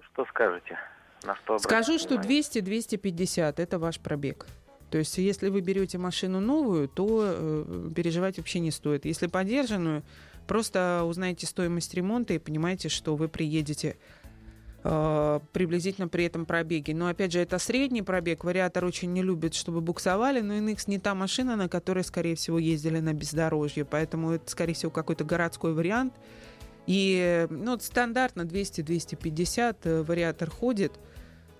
что 0.00 0.24
скажете? 0.26 0.78
На 1.24 1.36
что 1.36 1.58
Скажу, 1.58 1.98
что 1.98 2.14
200-250 2.14 3.54
это 3.56 3.78
ваш 3.78 4.00
пробег. 4.00 4.46
То 4.90 4.98
есть, 4.98 5.18
если 5.18 5.48
вы 5.48 5.60
берете 5.60 5.98
машину 5.98 6.40
новую, 6.40 6.88
то 6.88 7.22
э, 7.22 7.90
переживать 7.94 8.38
вообще 8.38 8.60
не 8.60 8.70
стоит. 8.70 9.04
Если 9.04 9.26
подержанную, 9.26 10.02
просто 10.48 11.04
узнаете 11.04 11.46
стоимость 11.46 11.94
ремонта 11.94 12.34
и 12.34 12.38
понимаете, 12.38 12.88
что 12.88 13.14
вы 13.14 13.28
приедете 13.28 13.96
э, 14.82 15.40
приблизительно 15.52 16.08
при 16.08 16.24
этом 16.24 16.46
пробеге. 16.46 16.94
Но 16.94 17.06
опять 17.06 17.30
же, 17.30 17.38
это 17.38 17.60
средний 17.60 18.02
пробег. 18.02 18.42
Вариатор 18.42 18.84
очень 18.84 19.12
не 19.12 19.22
любит, 19.22 19.54
чтобы 19.54 19.80
буксовали, 19.80 20.40
но 20.40 20.54
NX 20.54 20.84
не 20.86 20.98
та 20.98 21.14
машина, 21.14 21.54
на 21.54 21.68
которой, 21.68 22.02
скорее 22.02 22.34
всего, 22.34 22.58
ездили 22.58 22.98
на 22.98 23.12
бездорожье. 23.12 23.84
Поэтому 23.84 24.32
это, 24.32 24.50
скорее 24.50 24.72
всего, 24.72 24.90
какой-то 24.90 25.22
городской 25.24 25.74
вариант. 25.74 26.14
И 26.88 27.46
ну, 27.50 27.78
стандартно 27.78 28.42
200-250 28.42 29.76
э, 29.84 30.02
вариатор 30.02 30.50
ходит. 30.50 30.98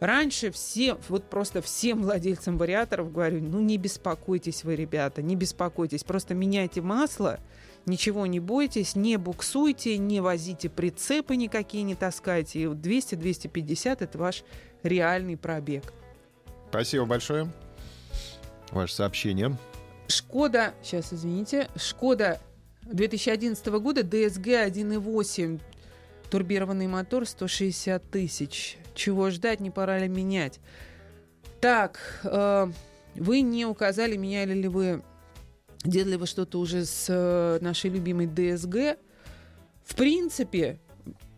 Раньше 0.00 0.52
все, 0.52 0.96
вот 1.08 1.24
просто 1.24 1.60
всем 1.60 2.02
владельцам 2.02 2.56
вариаторов 2.56 3.12
говорю, 3.12 3.40
ну 3.42 3.60
не 3.60 3.78
беспокойтесь 3.78 4.62
вы, 4.62 4.76
ребята, 4.76 5.22
не 5.22 5.34
беспокойтесь, 5.34 6.04
просто 6.04 6.34
меняйте 6.34 6.80
масло, 6.80 7.40
ничего 7.84 8.26
не 8.26 8.38
бойтесь, 8.38 8.94
не 8.94 9.16
буксуйте, 9.16 9.98
не 9.98 10.20
возите 10.20 10.68
прицепы 10.68 11.34
никакие, 11.34 11.82
не 11.82 11.96
таскайте. 11.96 12.60
И 12.60 12.66
200-250 12.66 13.96
это 13.98 14.18
ваш 14.18 14.44
реальный 14.84 15.36
пробег. 15.36 15.92
Спасибо 16.70 17.04
большое. 17.04 17.50
Ваше 18.70 18.94
сообщение. 18.94 19.56
Шкода, 20.06 20.74
сейчас 20.82 21.12
извините, 21.12 21.68
Шкода 21.76 22.40
2011 22.82 23.66
года 23.66 24.02
DSG 24.02 24.70
1.8 24.70 25.60
турбированный 26.30 26.86
мотор 26.86 27.26
160 27.26 28.10
тысяч. 28.10 28.78
Чего 28.98 29.30
ждать, 29.30 29.60
не 29.60 29.70
пора 29.70 30.00
ли 30.00 30.08
менять? 30.08 30.58
Так, 31.60 32.00
э, 32.24 32.66
вы 33.14 33.40
не 33.42 33.64
указали, 33.64 34.16
меняли 34.16 34.54
ли 34.54 34.66
вы, 34.66 35.04
делали 35.84 36.16
вы 36.16 36.26
что-то 36.26 36.58
уже 36.58 36.84
с 36.84 37.06
э, 37.08 37.58
нашей 37.60 37.90
любимой 37.90 38.26
DSG. 38.26 38.98
В 39.84 39.94
принципе, 39.94 40.80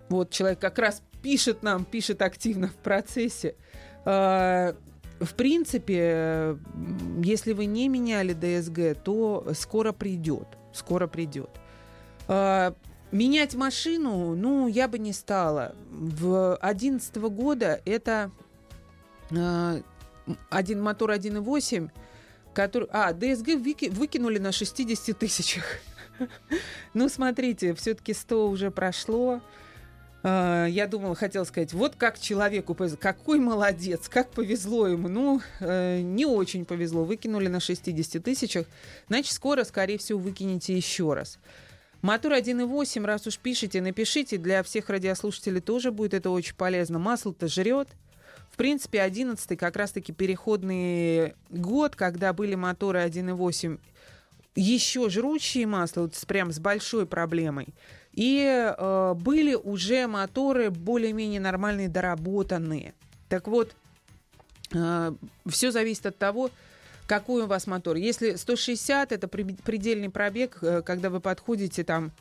вот 0.09 0.31
человек 0.31 0.59
как 0.59 0.79
раз 0.79 1.03
пишет 1.21 1.63
нам, 1.63 1.85
пишет 1.85 2.23
активно 2.23 2.69
в 2.69 2.77
процессе. 2.77 3.57
Э, 4.07 4.73
в 5.21 5.35
принципе, 5.35 6.57
если 7.23 7.53
вы 7.53 7.67
не 7.67 7.91
меняли 7.91 8.33
ДСГ, 8.33 8.99
то 9.05 9.49
скоро 9.53 9.93
придет. 9.93 10.49
Скоро 10.73 11.07
придет. 11.07 11.51
Менять 13.13 13.55
машину, 13.55 14.37
ну, 14.37 14.69
я 14.69 14.87
бы 14.87 14.99
не 14.99 15.13
стала. 15.13 15.75
В 15.91 16.57
2011 16.61 17.17
года 17.17 17.81
это 17.85 18.31
э, 19.31 19.83
один 20.49 20.81
мотор 20.81 21.11
1.8, 21.11 21.91
который... 22.55 22.89
А, 22.93 23.13
ДСГ 23.13 23.57
выкинули 23.91 24.39
на 24.39 24.53
60 24.53 25.19
тысячах. 25.19 25.65
Ну, 26.93 27.09
смотрите, 27.09 27.73
все-таки 27.75 28.13
100 28.13 28.49
уже 28.51 28.71
прошло. 28.71 29.41
А, 30.23 30.67
я 30.67 30.87
думала, 30.87 31.15
хотела 31.15 31.45
сказать, 31.45 31.73
вот 31.73 31.97
как 31.97 32.19
человеку 32.19 32.75
повезло, 32.75 32.99
какой 33.01 33.39
молодец, 33.39 34.09
как 34.09 34.31
повезло 34.31 34.87
ему. 34.87 35.09
Ну, 35.09 35.41
э, 35.61 36.01
не 36.03 36.27
очень 36.27 36.65
повезло, 36.65 37.05
выкинули 37.05 37.49
на 37.49 37.59
60 37.59 38.23
тысячах, 38.23 38.67
значит, 39.09 39.33
скоро, 39.33 39.65
скорее 39.65 39.99
всего, 39.99 40.19
выкинете 40.19 40.77
еще 40.77 41.15
раз. 41.15 41.39
Мотор 42.03 42.33
1.8, 42.33 43.05
раз 43.05 43.27
уж 43.27 43.39
пишите, 43.39 43.83
напишите, 43.83 44.39
для 44.39 44.63
всех 44.63 44.89
радиослушателей 44.89 45.61
тоже 45.61 45.91
будет 45.91 46.15
это 46.15 46.31
очень 46.31 46.55
полезно. 46.55 46.99
Масло-то 46.99 47.47
жрет. 47.49 47.89
В 48.51 48.57
принципе, 48.57 49.03
11 49.03 49.59
как 49.59 49.77
раз-таки 49.77 50.13
переходный 50.13 51.35
год, 51.51 51.97
когда 51.97 52.33
были 52.33 52.55
моторы 52.55 53.01
1.8 53.01 53.79
еще 54.57 55.09
жрущие 55.09 55.67
масло, 55.67 56.03
вот 56.03 56.15
прям 56.27 56.53
с 56.53 56.59
большой 56.59 57.07
проблемой. 57.07 57.69
И 58.13 58.45
э, 58.45 59.15
были 59.15 59.55
уже 59.55 60.07
моторы 60.07 60.71
более-менее 60.71 61.41
нормальные, 61.41 61.89
доработанные. 61.89 62.95
Так 63.29 63.47
вот, 63.47 63.75
э, 64.75 65.13
все 65.47 65.71
зависит 65.71 66.07
от 66.07 66.19
того, 66.19 66.51
какой 67.11 67.43
у 67.43 67.47
вас 67.49 67.67
мотор. 67.67 67.97
Если 67.97 68.37
160 68.37 69.11
это 69.11 69.27
предельный 69.27 70.11
пробег, 70.11 70.59
э, 70.63 70.81
когда 70.81 71.11
вы 71.11 71.19
подходите 71.19 71.83
там, 71.83 72.13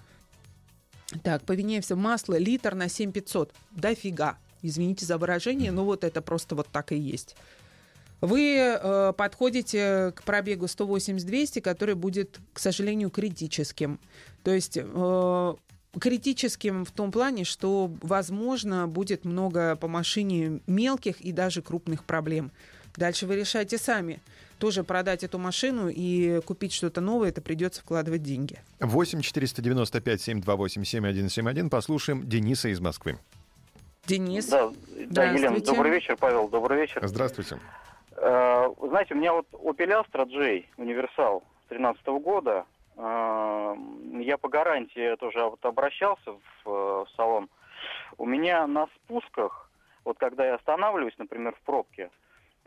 так, 1.21 1.43
по 1.43 1.52
вине 1.52 1.80
все 1.82 1.95
масло, 1.95 2.39
литр 2.39 2.73
на 2.73 2.89
7500. 2.89 3.54
Дофига. 3.69 4.39
Извините 4.63 5.06
за 5.06 5.19
выражение, 5.19 5.71
но 5.71 5.86
вот 5.86 6.04
это 6.04 6.23
просто 6.23 6.56
вот 6.56 6.67
так 6.69 6.91
и 6.91 6.97
есть. 6.97 7.36
Вы 8.19 8.56
э, 8.58 9.13
подходите 9.15 10.12
к 10.15 10.23
пробегу 10.23 10.65
180-200, 10.65 11.62
который 11.62 11.93
будет, 11.93 12.39
к 12.52 12.58
сожалению, 12.58 13.12
критическим. 13.12 13.99
То 14.43 14.52
есть 14.52 14.80
э, 14.82 15.54
критическим 15.99 16.84
в 16.84 16.89
том 16.89 17.12
плане, 17.12 17.43
что, 17.43 17.91
возможно, 18.02 18.88
будет 18.88 19.23
много 19.23 19.75
по 19.75 19.88
машине 19.88 20.62
мелких 20.65 21.21
и 21.21 21.32
даже 21.32 21.62
крупных 21.62 22.06
проблем. 22.06 22.52
Дальше 22.97 23.28
вы 23.28 23.36
решайте 23.36 23.78
сами. 23.78 24.19
Тоже 24.60 24.84
продать 24.84 25.24
эту 25.24 25.39
машину 25.39 25.88
и 25.88 26.41
купить 26.41 26.74
что-то 26.74 27.00
новое, 27.00 27.30
это 27.30 27.41
придется 27.41 27.82
вкладывать 27.82 28.24
деньги. 28.24 28.58
8 28.82 29.22
495 29.22 30.22
728 30.22 30.84
7171. 30.84 31.69
Послушаем 31.69 32.28
Дениса 32.28 32.67
из 32.67 32.82
Москвы. 32.82 33.17
Денис. 34.06 34.48
Да, 34.48 34.72
да 35.08 35.32
Елена, 35.32 35.62
добрый 35.62 35.91
вечер. 35.91 36.17
Павел, 36.19 36.50
добрый 36.50 36.82
вечер. 36.82 37.00
Здравствуйте. 37.08 37.58
Э, 38.17 38.69
знаете, 38.82 39.13
у 39.13 39.17
меня 39.17 39.34
вот 39.34 39.48
Opel 39.54 40.04
Astra 40.04 40.28
J, 40.28 40.65
универсал 40.78 41.43
2013 41.69 42.06
года. 42.22 42.65
Э, 42.98 43.76
я 44.19 44.38
по 44.38 44.50
гарантии 44.50 45.15
тоже 45.15 45.39
вот 45.45 45.63
обращался 45.63 46.32
в, 46.32 46.69
э, 46.69 46.69
в 46.69 47.08
салон. 47.15 47.50
У 48.17 48.26
меня 48.26 48.67
на 48.67 48.88
спусках, 48.88 49.69
вот 50.04 50.17
когда 50.17 50.45
я 50.45 50.56
останавливаюсь, 50.56 51.17
например, 51.17 51.56
в 51.56 51.62
пробке, 51.62 52.10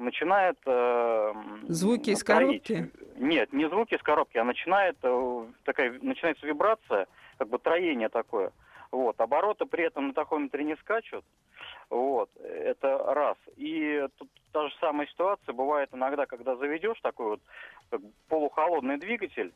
начинает... 0.02 0.58
Э, 0.66 1.32
звуки 1.68 2.10
из 2.10 2.22
коробки? 2.22 2.90
Нет, 3.16 3.52
не 3.52 3.68
звуки 3.68 3.94
из 3.94 4.02
коробки, 4.02 4.38
а 4.38 4.44
начинает 4.44 4.96
э, 5.02 5.46
такая, 5.64 5.98
начинается 6.02 6.46
вибрация, 6.46 7.06
как 7.38 7.48
бы 7.48 7.58
троение 7.58 8.08
такое. 8.08 8.52
Вот. 8.90 9.20
Обороты 9.20 9.64
при 9.64 9.84
этом 9.84 10.08
на 10.08 10.14
тахометре 10.14 10.64
не 10.64 10.76
скачут. 10.76 11.24
Вот. 11.88 12.30
Это 12.36 12.98
раз. 12.98 13.36
И 13.56 14.06
тут 14.18 14.28
та 14.52 14.68
же 14.68 14.74
самая 14.80 15.06
ситуация 15.06 15.52
бывает 15.54 15.88
иногда, 15.92 16.26
когда 16.26 16.56
заведешь 16.56 17.00
такой 17.00 17.30
вот 17.30 17.40
как 17.90 18.00
полухолодный 18.28 18.98
двигатель, 18.98 19.52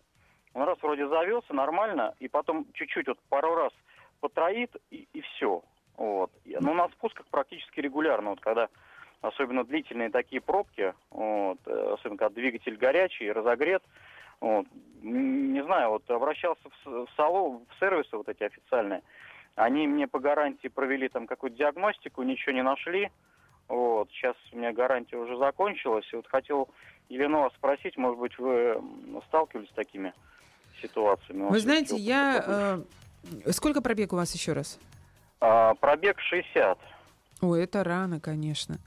он 0.54 0.62
раз 0.62 0.78
вроде 0.82 1.06
завелся 1.06 1.52
нормально, 1.52 2.14
и 2.18 2.28
потом 2.28 2.66
чуть-чуть 2.72 3.08
вот 3.08 3.18
пару 3.28 3.54
раз 3.54 3.72
потроит, 4.20 4.74
и, 4.90 5.06
и 5.12 5.20
все. 5.20 5.62
Вот. 5.96 6.30
Но 6.44 6.74
на 6.74 6.88
спусках 6.88 7.26
практически 7.26 7.80
регулярно, 7.80 8.30
вот 8.30 8.40
когда 8.40 8.68
особенно 9.26 9.64
длительные 9.64 10.10
такие 10.10 10.40
пробки, 10.40 10.94
вот, 11.10 11.58
э, 11.66 11.94
особенно 11.94 12.18
когда 12.18 12.34
двигатель 12.34 12.76
горячий, 12.76 13.32
разогрет, 13.32 13.82
вот, 14.40 14.66
не 15.02 15.62
знаю, 15.64 15.90
вот 15.90 16.10
обращался 16.10 16.62
в, 16.84 17.06
в 17.06 17.08
салон, 17.16 17.62
в 17.68 17.78
сервисы 17.80 18.16
вот 18.16 18.28
эти 18.28 18.44
официальные, 18.44 19.02
они 19.54 19.86
мне 19.86 20.06
по 20.06 20.18
гарантии 20.18 20.68
провели 20.68 21.08
там 21.08 21.26
какую-то 21.26 21.56
диагностику, 21.56 22.22
ничего 22.22 22.52
не 22.52 22.62
нашли, 22.62 23.10
вот, 23.68 24.10
сейчас 24.10 24.36
у 24.52 24.58
меня 24.58 24.72
гарантия 24.72 25.16
уже 25.16 25.36
закончилась, 25.36 26.08
и 26.12 26.16
вот 26.16 26.26
хотел 26.28 26.68
Елену 27.08 27.40
вас 27.40 27.52
спросить, 27.54 27.96
может 27.96 28.18
быть, 28.18 28.38
вы 28.38 28.80
сталкивались 29.28 29.68
с 29.68 29.74
такими 29.74 30.12
ситуациями? 30.80 31.48
Вы 31.48 31.60
знаете, 31.60 31.96
я... 31.96 32.82
Э, 33.44 33.52
сколько 33.52 33.80
пробег 33.80 34.12
у 34.12 34.16
вас 34.16 34.34
еще 34.34 34.52
раз? 34.52 34.78
А, 35.40 35.74
пробег 35.74 36.20
60. 36.20 36.78
Ой, 37.42 37.62
это 37.62 37.84
рано, 37.84 38.20
конечно. 38.20 38.78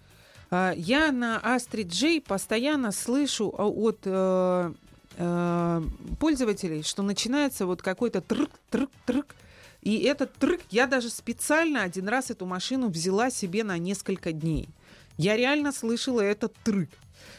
А, 0.52 0.74
я 0.76 1.12
на 1.12 1.40
Astrid 1.44 1.90
J 1.90 2.22
постоянно 2.22 2.92
слышу 2.92 3.54
а, 3.58 3.66
от 3.66 4.00
э, 4.06 4.74
э, 5.18 5.82
пользователей, 6.20 6.84
что 6.84 7.04
начинается 7.04 7.66
вот 7.66 7.82
какой-то 7.82 8.20
трк-трк-трк. 8.22 9.36
И 9.82 10.00
этот 10.00 10.34
трк, 10.34 10.60
я 10.72 10.88
даже 10.88 11.10
специально 11.10 11.84
один 11.84 12.10
раз 12.10 12.32
эту 12.32 12.46
машину 12.46 12.90
взяла 12.90 13.30
себе 13.30 13.64
на 13.64 13.78
несколько 13.78 14.34
дней. 14.34 14.70
Я 15.18 15.38
реально 15.38 15.72
слышала 15.72 16.22
этот 16.22 16.54
трк. 16.64 16.90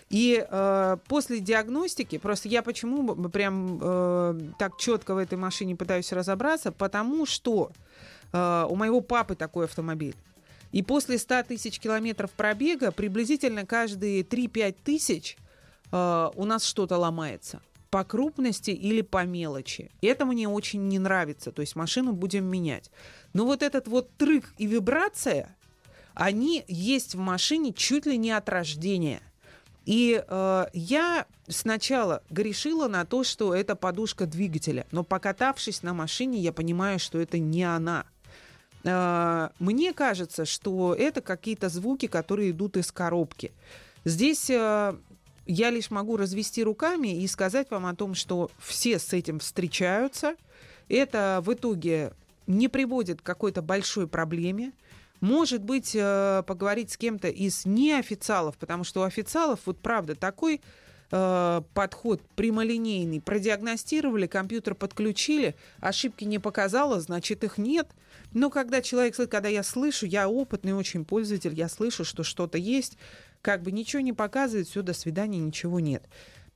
И 0.09 0.45
э, 0.49 0.97
после 1.09 1.41
диагностики, 1.41 2.19
просто 2.19 2.49
я 2.49 2.63
почему 2.63 3.15
прям 3.29 3.79
э, 3.81 4.41
так 4.59 4.77
четко 4.79 5.15
в 5.15 5.19
этой 5.19 5.39
машине 5.39 5.77
пытаюсь 5.77 6.13
разобраться, 6.13 6.73
потому 6.73 7.27
что 7.27 7.71
э, 8.33 8.67
у 8.69 8.75
моего 8.75 9.01
папы 9.01 9.35
такой 9.35 9.67
автомобиль. 9.67 10.17
И 10.73 10.83
после 10.83 11.19
100 11.19 11.45
тысяч 11.45 11.79
километров 11.81 12.31
пробега 12.33 12.93
приблизительно 12.93 13.67
каждые 13.67 14.23
3-5 14.23 14.77
тысяч 14.85 15.37
э, 15.91 16.31
у 16.35 16.45
нас 16.45 16.65
что-то 16.65 16.97
ломается 16.97 17.61
по 17.91 18.05
крупности 18.05 18.71
или 18.71 19.03
по 19.03 19.25
мелочи. 19.25 19.91
Это 20.01 20.25
мне 20.25 20.49
очень 20.49 20.87
не 20.89 20.99
нравится. 20.99 21.51
То 21.53 21.61
есть 21.61 21.77
машину 21.77 22.13
будем 22.13 22.45
менять. 22.45 22.91
Но 23.33 23.45
вот 23.45 23.63
этот 23.63 23.89
вот 23.89 24.11
трык 24.17 24.55
и 24.59 24.67
вибрация, 24.67 25.57
они 26.15 26.65
есть 26.69 27.15
в 27.15 27.19
машине 27.19 27.73
чуть 27.73 28.07
ли 28.07 28.17
не 28.17 28.31
от 28.31 28.49
рождения. 28.49 29.21
И 29.87 30.23
э, 30.25 30.67
я 30.73 31.27
сначала 31.49 32.23
грешила 32.31 32.87
на 32.87 33.05
то, 33.05 33.25
что 33.25 33.55
это 33.55 33.75
подушка 33.75 34.27
двигателя, 34.27 34.87
но 34.93 35.03
покатавшись 35.03 35.83
на 35.83 35.95
машине, 35.95 36.39
я 36.39 36.53
понимаю, 36.53 36.99
что 36.99 37.19
это 37.19 37.39
не 37.39 37.65
она. 37.65 38.05
Э, 38.85 39.51
мне 39.59 39.93
кажется, 39.93 40.45
что 40.45 40.95
это 40.95 41.21
какие-то 41.21 41.69
звуки, 41.69 42.07
которые 42.07 42.51
идут 42.51 42.77
из 42.77 42.93
коробки. 42.93 43.53
Здесь 44.05 44.49
э, 44.51 44.95
я 45.47 45.71
лишь 45.71 45.91
могу 45.91 46.17
развести 46.17 46.63
руками 46.63 47.23
и 47.23 47.27
сказать 47.27 47.71
вам 47.71 47.87
о 47.87 47.95
том, 47.95 48.15
что 48.15 48.51
все 48.59 48.99
с 48.99 49.13
этим 49.13 49.41
встречаются. 49.41 50.37
Это 50.89 51.43
в 51.45 51.53
итоге 51.53 52.13
не 52.47 52.69
приводит 52.69 53.21
к 53.21 53.25
какой-то 53.25 53.63
большой 53.63 54.07
проблеме. 54.07 54.73
Может 55.21 55.63
быть, 55.63 55.95
э, 55.95 56.43
поговорить 56.47 56.93
с 56.93 56.97
кем-то 56.97 57.29
из 57.29 57.67
неофициалов, 57.67 58.57
потому 58.57 58.85
что 58.85 59.03
у 59.03 59.05
официалов, 59.05 59.61
вот 59.67 59.79
правда, 59.79 60.15
такой 60.15 60.63
э, 61.11 61.63
подход 61.75 62.23
прямолинейный. 62.37 63.21
Продиагностировали, 63.21 64.27
компьютер 64.27 64.75
подключили, 64.75 65.55
ошибки 65.81 66.25
не 66.25 66.39
показало, 66.39 67.01
значит, 67.01 67.45
их 67.45 67.59
нет. 67.59 67.89
Но 68.33 68.51
когда 68.51 68.83
человек, 68.83 69.17
когда 69.31 69.49
я 69.49 69.63
слышу, 69.63 70.07
я 70.07 70.29
опытный 70.29 70.73
очень 70.73 71.05
пользователь, 71.05 71.55
я 71.55 71.69
слышу, 71.69 72.05
что 72.05 72.23
что-то 72.23 72.59
есть, 72.59 72.97
как 73.43 73.63
бы 73.63 73.73
ничего 73.73 74.01
не 74.01 74.13
показывает, 74.13 74.69
все, 74.69 74.83
до 74.83 74.93
свидания, 74.93 75.39
ничего 75.39 75.81
нет. 75.81 76.05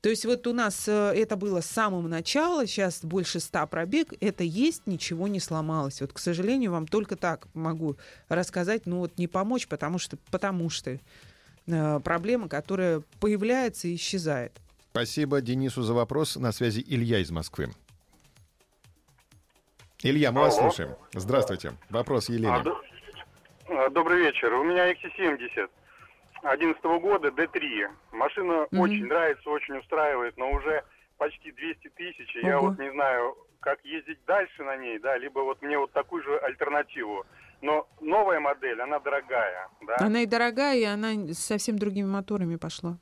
То 0.05 0.11
есть 0.11 0.27
вот 0.27 0.47
у 0.47 0.53
нас 0.53 0.87
э, 0.87 1.13
это 1.17 1.35
было 1.35 1.63
с 1.63 1.67
самого 1.67 2.07
начала, 2.07 2.67
сейчас 2.67 3.03
больше 3.03 3.41
ста 3.41 3.67
пробег, 3.67 4.13
это 4.21 4.45
есть, 4.45 4.87
ничего 4.87 5.29
не 5.29 5.41
сломалось. 5.41 6.03
Вот, 6.03 6.13
к 6.13 6.19
сожалению, 6.19 6.73
вам 6.73 6.87
только 6.87 7.17
так 7.17 7.49
могу 7.55 7.97
рассказать, 8.29 8.85
ну 8.85 8.99
вот 8.99 9.17
не 9.17 9.29
помочь, 9.29 9.67
потому 9.67 9.99
что, 9.99 10.19
потому 10.31 10.69
что 10.69 11.01
проблема, 11.67 12.49
которая 12.49 13.03
появляется 13.21 13.89
и 13.89 13.95
исчезает. 13.97 14.53
Спасибо 14.91 15.41
Денису 15.41 15.83
за 15.83 15.95
вопрос. 15.95 16.37
На 16.37 16.53
связи 16.53 16.85
Илья 16.87 17.19
из 17.19 17.31
Москвы. 17.31 17.69
Илья, 20.03 20.33
мы 20.33 20.43
вас 20.43 20.59
Алло. 20.59 20.71
слушаем. 20.71 20.97
Здравствуйте. 21.15 21.73
Вопрос 21.89 22.29
Елене. 22.29 22.55
А, 22.55 22.63
д- 22.63 22.71
а, 23.69 23.89
Добрый 23.91 24.19
вечер. 24.21 24.53
У 24.53 24.63
меня 24.65 24.93
XC70 24.93 25.71
11 26.43 27.01
года, 27.01 27.29
D3. 27.29 27.89
Машина 28.13 28.67
Мгм. 28.71 28.81
очень 28.81 29.07
нравится, 29.07 29.49
очень 29.49 29.79
устраивает, 29.79 30.37
но 30.37 30.51
уже 30.53 30.85
почти 31.17 31.51
200 31.53 31.89
тысяч. 31.97 32.37
Я 32.43 32.61
вот 32.61 32.79
не 32.79 32.91
знаю, 32.93 33.35
как 33.61 33.83
ездить 33.85 34.19
дальше 34.27 34.63
на 34.63 34.77
ней, 34.77 34.99
да, 34.99 35.17
либо 35.17 35.39
вот 35.41 35.63
мне 35.63 35.79
вот 35.79 35.91
такую 35.93 36.23
же 36.23 36.37
альтернативу. 36.39 37.25
Но 37.65 37.89
новая 38.03 38.41
модель, 38.41 38.79
она 38.83 38.99
дорогая, 38.99 39.69
да. 39.87 39.97
Она 39.99 40.21
и 40.21 40.27
дорогая, 40.27 40.77
и 40.77 40.85
она 40.85 41.15
с 41.33 41.39
совсем 41.39 41.79
другими 41.79 42.07
моторами 42.07 42.57
пошла. 42.57 42.99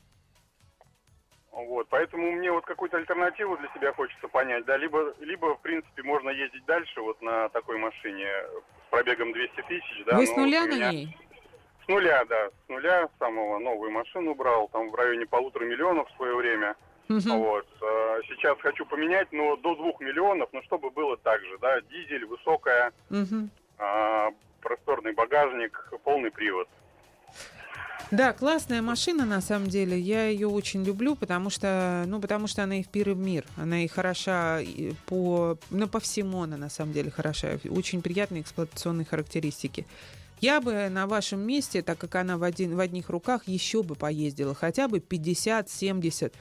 Вот, 1.50 1.88
поэтому 1.90 2.30
мне 2.30 2.52
вот 2.52 2.64
какую-то 2.64 2.96
альтернативу 2.96 3.56
для 3.56 3.68
себя 3.74 3.92
хочется 3.92 4.28
понять, 4.28 4.64
да, 4.64 4.76
либо, 4.76 5.14
либо 5.18 5.56
в 5.56 5.60
принципе 5.62 6.04
можно 6.04 6.30
ездить 6.30 6.64
дальше 6.66 7.00
вот 7.00 7.20
на 7.22 7.48
такой 7.48 7.76
машине 7.76 8.24
с 8.86 8.90
пробегом 8.90 9.32
200 9.32 9.62
тысяч, 9.62 10.04
да. 10.06 10.16
Вы 10.16 10.26
с 10.28 10.36
нуля 10.36 10.62
у 10.62 10.66
на 10.68 10.74
меня- 10.76 10.92
ней? 10.92 11.16
С 11.84 11.88
нуля, 11.88 12.24
да, 12.26 12.48
с 12.48 12.68
нуля 12.68 13.08
самого 13.18 13.58
новую 13.58 13.90
машину 13.90 14.36
брал, 14.36 14.68
там 14.68 14.90
в 14.90 14.94
районе 14.94 15.26
полутора 15.26 15.64
миллионов 15.64 16.08
в 16.08 16.16
свое 16.16 16.36
время. 16.36 16.76
Мгм. 17.08 17.32
Вот. 17.40 17.66
э, 17.80 18.20
Сейчас 18.28 18.56
хочу 18.60 18.86
поменять, 18.86 19.26
но 19.32 19.56
до 19.56 19.74
двух 19.74 19.98
миллионов, 20.00 20.48
но 20.52 20.62
чтобы 20.62 20.90
было 20.90 21.16
так 21.16 21.40
же, 21.42 21.58
да, 21.58 21.80
дизель, 21.80 22.24
высокая, 22.26 22.92
а, 23.78 24.30
просторный 24.62 25.12
багажник, 25.12 25.92
полный 26.04 26.30
привод. 26.30 26.68
Да, 28.10 28.34
классная 28.34 28.82
машина, 28.82 29.24
на 29.24 29.40
самом 29.40 29.68
деле. 29.68 29.98
Я 29.98 30.26
ее 30.26 30.46
очень 30.46 30.84
люблю, 30.84 31.16
потому 31.16 31.48
что, 31.48 32.04
ну, 32.06 32.20
потому 32.20 32.46
что 32.46 32.62
она 32.62 32.80
и 32.80 32.82
в 32.82 32.88
пир 32.88 33.14
мир. 33.14 33.46
Она 33.56 33.84
и 33.84 33.88
хороша 33.88 34.60
по, 35.06 35.56
ну, 35.70 35.88
по 35.88 35.98
всему 35.98 36.42
она, 36.42 36.58
на 36.58 36.68
самом 36.68 36.92
деле, 36.92 37.10
хороша. 37.10 37.58
Очень 37.70 38.02
приятные 38.02 38.42
эксплуатационные 38.42 39.06
характеристики. 39.06 39.86
Я 40.42 40.60
бы 40.60 40.90
на 40.90 41.06
вашем 41.06 41.40
месте, 41.40 41.82
так 41.82 41.98
как 41.98 42.16
она 42.16 42.36
в, 42.36 42.42
один, 42.42 42.76
в 42.76 42.80
одних 42.80 43.08
руках, 43.08 43.44
еще 43.46 43.82
бы 43.82 43.94
поездила. 43.94 44.54
Хотя 44.54 44.88
бы 44.88 44.98
50-70. 44.98 46.32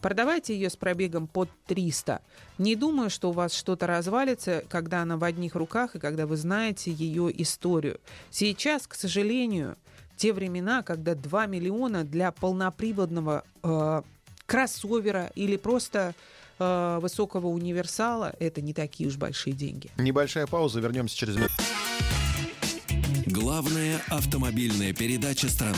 Продавайте 0.00 0.54
ее 0.54 0.70
с 0.70 0.76
пробегом 0.76 1.26
под 1.26 1.48
300. 1.66 2.22
Не 2.58 2.76
думаю, 2.76 3.10
что 3.10 3.30
у 3.30 3.32
вас 3.32 3.54
что-то 3.54 3.86
развалится, 3.86 4.64
когда 4.68 5.02
она 5.02 5.16
в 5.16 5.24
одних 5.24 5.54
руках 5.54 5.96
и 5.96 5.98
когда 5.98 6.26
вы 6.26 6.36
знаете 6.36 6.90
ее 6.90 7.30
историю. 7.42 8.00
Сейчас, 8.30 8.86
к 8.86 8.94
сожалению, 8.94 9.76
те 10.16 10.32
времена, 10.32 10.82
когда 10.82 11.14
2 11.14 11.46
миллиона 11.46 12.04
для 12.04 12.32
полноприводного 12.32 13.44
э, 13.62 14.02
кроссовера 14.46 15.30
или 15.34 15.56
просто 15.56 16.14
э, 16.58 16.98
высокого 17.00 17.46
универсала, 17.46 18.34
это 18.38 18.60
не 18.60 18.74
такие 18.74 19.08
уж 19.08 19.16
большие 19.16 19.54
деньги. 19.54 19.90
Небольшая 19.96 20.46
пауза, 20.46 20.80
вернемся 20.80 21.16
через 21.16 21.36
минуту. 21.36 21.52
Главная 23.26 24.00
автомобильная 24.08 24.92
передача 24.92 25.48
страны. 25.48 25.76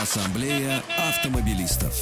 Ассамблея 0.00 0.78
автомобилистов. 0.96 1.92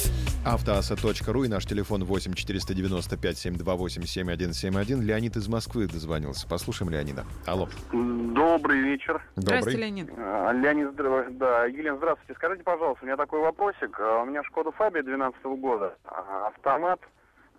Автоаса.ру 0.45 1.43
и 1.43 1.49
наш 1.49 1.65
телефон 1.65 2.05
8 2.05 2.33
495 2.33 3.37
728 3.37 4.03
7171. 4.03 5.01
Леонид 5.01 5.35
из 5.35 5.49
Москвы 5.49 5.85
дозвонился. 5.85 6.47
Послушаем 6.47 6.91
Леонида. 6.91 7.25
Алло. 7.45 7.67
Добрый 7.91 8.79
вечер. 8.79 9.21
Здравствуйте, 9.35 9.77
Добрый. 9.77 10.05
Леонид. 10.05 10.13
А, 10.17 10.51
Леонид, 10.53 10.95
да, 11.37 11.65
Елена, 11.65 11.97
здравствуйте. 11.97 12.35
Скажите, 12.35 12.63
пожалуйста, 12.63 13.03
у 13.03 13.05
меня 13.05 13.17
такой 13.17 13.41
вопросик. 13.41 13.99
А, 13.99 14.21
У 14.21 14.25
меня 14.25 14.43
Шкода 14.45 14.71
Фабия 14.71 15.03
2012 15.03 15.59
года, 15.59 15.97
а, 16.05 16.47
автомат, 16.55 17.01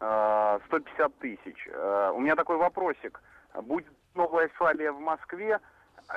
а, 0.01 0.59
150 0.69 1.19
тысяч. 1.19 1.69
У 2.15 2.21
меня 2.21 2.35
такой 2.35 2.57
вопросик. 2.57 3.21
Будет 3.63 3.89
новая 4.15 4.49
Фабия 4.57 4.93
в 4.93 5.01
Москве? 5.01 5.59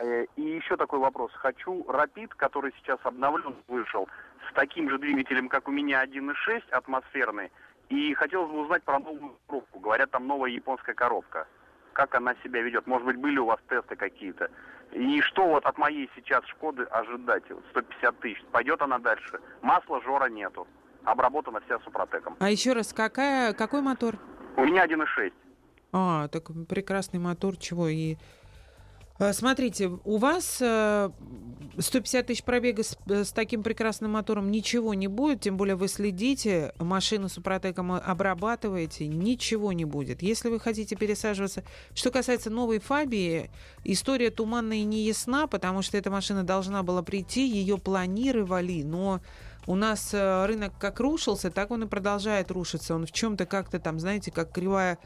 Э, 0.01 0.25
И 0.35 0.41
еще 0.41 0.77
такой 0.77 0.99
вопрос. 0.99 1.31
Хочу 1.33 1.85
Рапид, 1.87 2.33
который 2.35 2.73
сейчас 2.79 2.99
обновлен, 3.03 3.55
вышел, 3.67 4.07
с 4.49 4.53
таким 4.53 4.89
же 4.89 4.97
двигателем, 4.97 5.49
как 5.49 5.67
у 5.67 5.71
меня 5.71 6.03
1.6 6.03 6.69
атмосферный. 6.71 7.51
И 7.89 8.13
хотелось 8.13 8.49
бы 8.51 8.61
узнать 8.61 8.83
про 8.83 8.99
новую 8.99 9.35
коробку. 9.47 9.79
Говорят, 9.79 10.11
там 10.11 10.27
новая 10.27 10.49
японская 10.49 10.95
коробка. 10.95 11.47
Как 11.93 12.15
она 12.15 12.33
себя 12.43 12.61
ведет? 12.61 12.87
Может 12.87 13.05
быть, 13.05 13.17
были 13.17 13.37
у 13.37 13.45
вас 13.45 13.59
тесты 13.69 13.95
какие-то? 13.95 14.49
И 14.93 15.21
что 15.21 15.47
вот 15.47 15.65
от 15.65 15.77
моей 15.77 16.09
сейчас 16.15 16.43
Шкоды 16.45 16.83
ожидать? 16.83 17.43
Вот 17.49 17.63
150 17.71 18.19
тысяч. 18.19 18.43
Пойдет 18.51 18.81
она 18.81 18.97
дальше? 18.99 19.39
Масла 19.61 20.01
жора 20.01 20.29
нету. 20.29 20.67
Обработана 21.03 21.59
вся 21.61 21.79
супротеком. 21.79 22.35
А 22.39 22.49
еще 22.49 22.73
раз, 22.73 22.93
какая, 22.93 23.53
какой 23.53 23.81
мотор? 23.81 24.15
У 24.55 24.63
меня 24.63 24.85
1.6. 24.85 25.33
А, 25.91 26.27
так 26.29 26.43
прекрасный 26.67 27.19
мотор, 27.19 27.57
чего 27.57 27.87
и... 27.87 28.15
А, 29.19 29.31
Смотрите, 29.31 29.91
у 30.03 30.17
вас 30.17 30.57
э, 30.59 31.09
150 31.77 32.25
тысяч 32.27 32.43
пробега 32.43 32.83
с, 32.83 32.97
э, 33.07 33.23
с 33.23 33.31
таким 33.31 33.61
прекрасным 33.61 34.11
мотором 34.11 34.49
ничего 34.49 34.95
не 34.95 35.07
будет, 35.07 35.41
тем 35.41 35.55
более 35.55 35.75
вы 35.75 35.87
следите, 35.87 36.73
машину 36.79 37.29
с 37.29 37.33
Супротеком 37.33 37.91
обрабатываете, 37.91 39.07
ничего 39.07 39.71
не 39.71 39.85
будет. 39.85 40.23
Если 40.23 40.49
вы 40.49 40.59
хотите 40.59 40.95
пересаживаться... 40.95 41.63
Что 41.93 42.09
касается 42.09 42.49
новой 42.49 42.79
Фабии, 42.79 43.51
история 43.83 44.31
туманная 44.31 44.77
и 44.77 44.83
неясна, 44.83 45.45
потому 45.45 45.83
что 45.83 45.97
эта 45.97 46.09
машина 46.09 46.43
должна 46.43 46.81
была 46.81 47.03
прийти, 47.03 47.47
ее 47.47 47.77
планировали, 47.77 48.81
но 48.81 49.21
у 49.67 49.75
нас 49.75 50.13
э, 50.13 50.45
рынок 50.47 50.73
как 50.79 50.99
рушился, 50.99 51.51
так 51.51 51.71
он 51.71 51.83
и 51.83 51.87
продолжает 51.87 52.51
рушиться. 52.51 52.95
Он 52.95 53.05
в 53.05 53.11
чем-то 53.11 53.45
как-то 53.45 53.79
там, 53.79 53.99
знаете, 53.99 54.31
как 54.31 54.51
кривая 54.51 54.97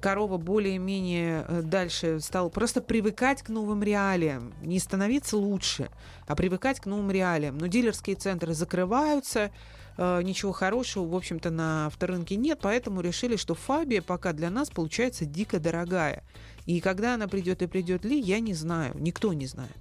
корова 0.00 0.36
более-менее 0.36 1.44
э, 1.46 1.62
дальше 1.62 2.20
стал 2.20 2.50
просто 2.50 2.80
привыкать 2.80 3.42
к 3.42 3.48
новым 3.48 3.82
реалиям, 3.82 4.54
не 4.62 4.78
становиться 4.78 5.36
лучше, 5.36 5.90
а 6.26 6.34
привыкать 6.34 6.80
к 6.80 6.86
новым 6.86 7.10
реалиям. 7.10 7.58
Но 7.58 7.66
дилерские 7.66 8.16
центры 8.16 8.54
закрываются, 8.54 9.50
э, 9.96 10.22
ничего 10.22 10.52
хорошего, 10.52 11.06
в 11.06 11.14
общем-то, 11.14 11.50
на 11.50 11.86
авторынке 11.86 12.36
нет, 12.36 12.58
поэтому 12.62 13.00
решили, 13.00 13.36
что 13.36 13.54
Фабия 13.54 14.02
пока 14.02 14.32
для 14.32 14.50
нас 14.50 14.70
получается 14.70 15.24
дико 15.24 15.60
дорогая. 15.60 16.22
И 16.66 16.80
когда 16.80 17.14
она 17.14 17.28
придет 17.28 17.62
и 17.62 17.66
придет 17.66 18.04
ли, 18.04 18.18
я 18.18 18.40
не 18.40 18.54
знаю, 18.54 18.94
никто 18.98 19.32
не 19.32 19.46
знает. 19.46 19.76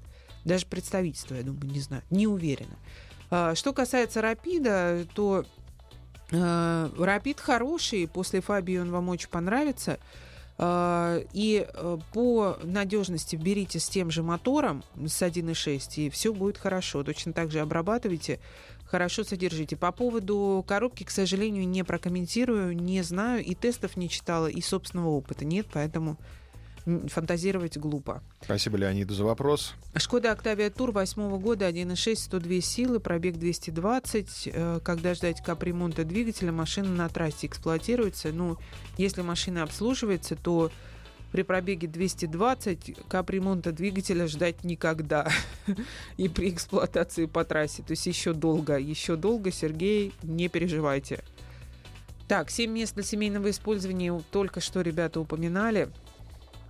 Даже 0.45 0.65
представительство, 0.65 1.35
я 1.35 1.43
думаю, 1.43 1.69
не 1.69 1.81
знаю, 1.81 2.03
не 2.09 2.27
уверена. 2.27 2.77
А, 3.29 3.55
Что 3.55 3.73
касается 3.73 4.21
Рапида, 4.21 5.05
то 5.13 5.45
Рапид 6.29 7.39
хороший, 7.39 8.07
после 8.07 8.41
Фабии 8.41 8.77
он 8.77 8.91
вам 8.91 9.09
очень 9.09 9.29
понравится. 9.29 9.99
А, 10.59 11.19
И 11.33 11.67
э, 11.67 11.97
по 12.13 12.57
надежности 12.63 13.35
берите 13.35 13.79
с 13.79 13.87
тем 13.87 14.09
же 14.09 14.23
мотором, 14.23 14.83
с 14.95 15.21
1.6, 15.21 15.89
и 15.97 16.09
все 16.09 16.33
будет 16.33 16.57
хорошо. 16.57 17.03
Точно 17.03 17.31
так 17.31 17.51
же 17.51 17.59
обрабатывайте, 17.59 18.39
хорошо 18.85 19.23
содержите. 19.23 19.75
По 19.75 19.91
поводу 19.91 20.65
коробки, 20.67 21.03
к 21.03 21.11
сожалению, 21.11 21.67
не 21.67 21.83
прокомментирую, 21.83 22.75
не 22.75 23.03
знаю, 23.03 23.43
и 23.43 23.53
тестов 23.53 23.97
не 23.97 24.09
читала, 24.09 24.47
и 24.47 24.61
собственного 24.61 25.09
опыта 25.09 25.45
нет, 25.45 25.67
поэтому 25.71 26.17
фантазировать 27.07 27.77
глупо. 27.77 28.23
Спасибо 28.41 28.77
Леониду 28.77 29.13
за 29.13 29.25
вопрос. 29.25 29.73
Шкода 29.95 30.31
Октавия 30.31 30.69
Тур 30.69 30.91
8 30.91 31.37
года 31.39 31.69
1.6, 31.69 32.15
102 32.15 32.61
силы, 32.61 32.99
пробег 32.99 33.37
220. 33.37 34.49
Э, 34.53 34.79
Когда 34.83 35.13
ждать 35.13 35.43
капремонта 35.43 36.03
двигателя, 36.05 36.51
машина 36.51 36.89
на 36.89 37.09
трассе 37.09 37.47
эксплуатируется. 37.47 38.31
Ну, 38.31 38.57
если 38.97 39.21
машина 39.21 39.63
обслуживается, 39.63 40.35
то 40.35 40.71
при 41.31 41.43
пробеге 41.43 41.87
220 41.87 42.95
капремонта 43.09 43.71
двигателя 43.71 44.27
ждать 44.27 44.63
никогда. 44.63 45.29
И 46.17 46.29
при 46.29 46.49
эксплуатации 46.49 47.25
по 47.25 47.43
трассе. 47.43 47.83
То 47.83 47.91
есть 47.91 48.05
еще 48.05 48.33
долго, 48.33 48.77
еще 48.77 49.17
долго, 49.17 49.51
Сергей, 49.51 50.13
не 50.23 50.47
переживайте. 50.47 51.23
Так, 52.27 52.49
7 52.49 52.71
мест 52.71 52.93
для 52.95 53.03
семейного 53.03 53.49
использования 53.49 54.21
только 54.31 54.59
что 54.59 54.81
ребята 54.81 55.19
упоминали. 55.19 55.89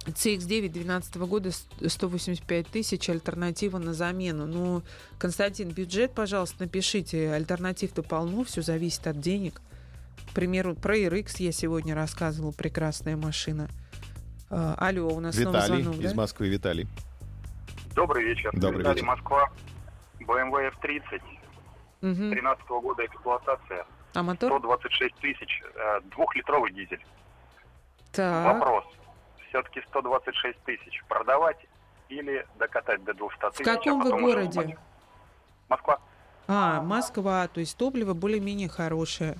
CX-9 0.08 0.70
2012 0.70 1.16
года 1.28 1.52
с- 1.52 1.68
185 1.88 2.68
тысяч, 2.68 3.10
альтернатива 3.10 3.78
на 3.78 3.94
замену. 3.94 4.46
Ну, 4.46 4.82
Константин, 5.20 5.70
бюджет, 5.70 6.14
пожалуйста, 6.14 6.64
напишите. 6.64 7.32
Альтернатив-то 7.34 8.04
полно, 8.04 8.44
все 8.44 8.62
зависит 8.62 9.06
от 9.08 9.20
денег. 9.20 9.62
К 10.32 10.34
примеру, 10.34 10.76
про 10.76 10.98
RX 10.98 11.36
я 11.40 11.52
сегодня 11.52 11.96
рассказывала, 11.96 12.52
прекрасная 12.52 13.18
машина. 13.18 13.68
А, 14.50 14.76
алло, 14.78 15.08
у 15.10 15.20
нас 15.20 15.36
снова 15.36 15.58
Виталий 15.58 15.84
звонок, 15.84 16.02
из 16.02 16.12
да? 16.12 16.18
Москвы. 16.18 16.48
Виталий. 16.50 16.88
Добрый 17.96 18.24
вечер. 18.24 18.52
Добрый 18.54 18.80
Виталий, 18.80 18.96
вечер. 19.02 19.08
Москва. 19.08 19.52
BMW 20.22 20.72
F30. 20.82 21.22
Мгм. 22.02 22.32
13 22.32 22.70
года 22.82 23.06
эксплуатация. 23.06 23.86
А 24.14 24.24
мотор? 24.24 24.52
126 24.52 25.16
тысяч. 25.20 25.62
э, 25.76 26.02
Двухлитровый 26.12 26.72
дизель. 26.74 27.04
Так. 28.14 28.54
Вопрос. 28.60 28.86
Все-таки 29.50 29.82
126 29.88 30.60
тысяч 30.66 31.04
продавать 31.08 31.58
или 32.10 32.46
докатать 32.60 33.04
до 33.04 33.14
200 33.14 33.52
тысяч? 33.52 33.66
каком 33.66 34.02
а 34.02 34.04
вы 34.04 34.12
потом 34.12 34.24
уже 34.24 34.34
городе? 34.34 34.52
в 34.52 34.56
Москве? 34.56 34.78
Москва. 35.70 36.00
А, 36.48 36.82
Москва, 36.82 37.48
то 37.48 37.60
есть 37.60 37.78
топливо 37.78 38.14
более-менее 38.14 38.70
хорошее. 38.70 39.36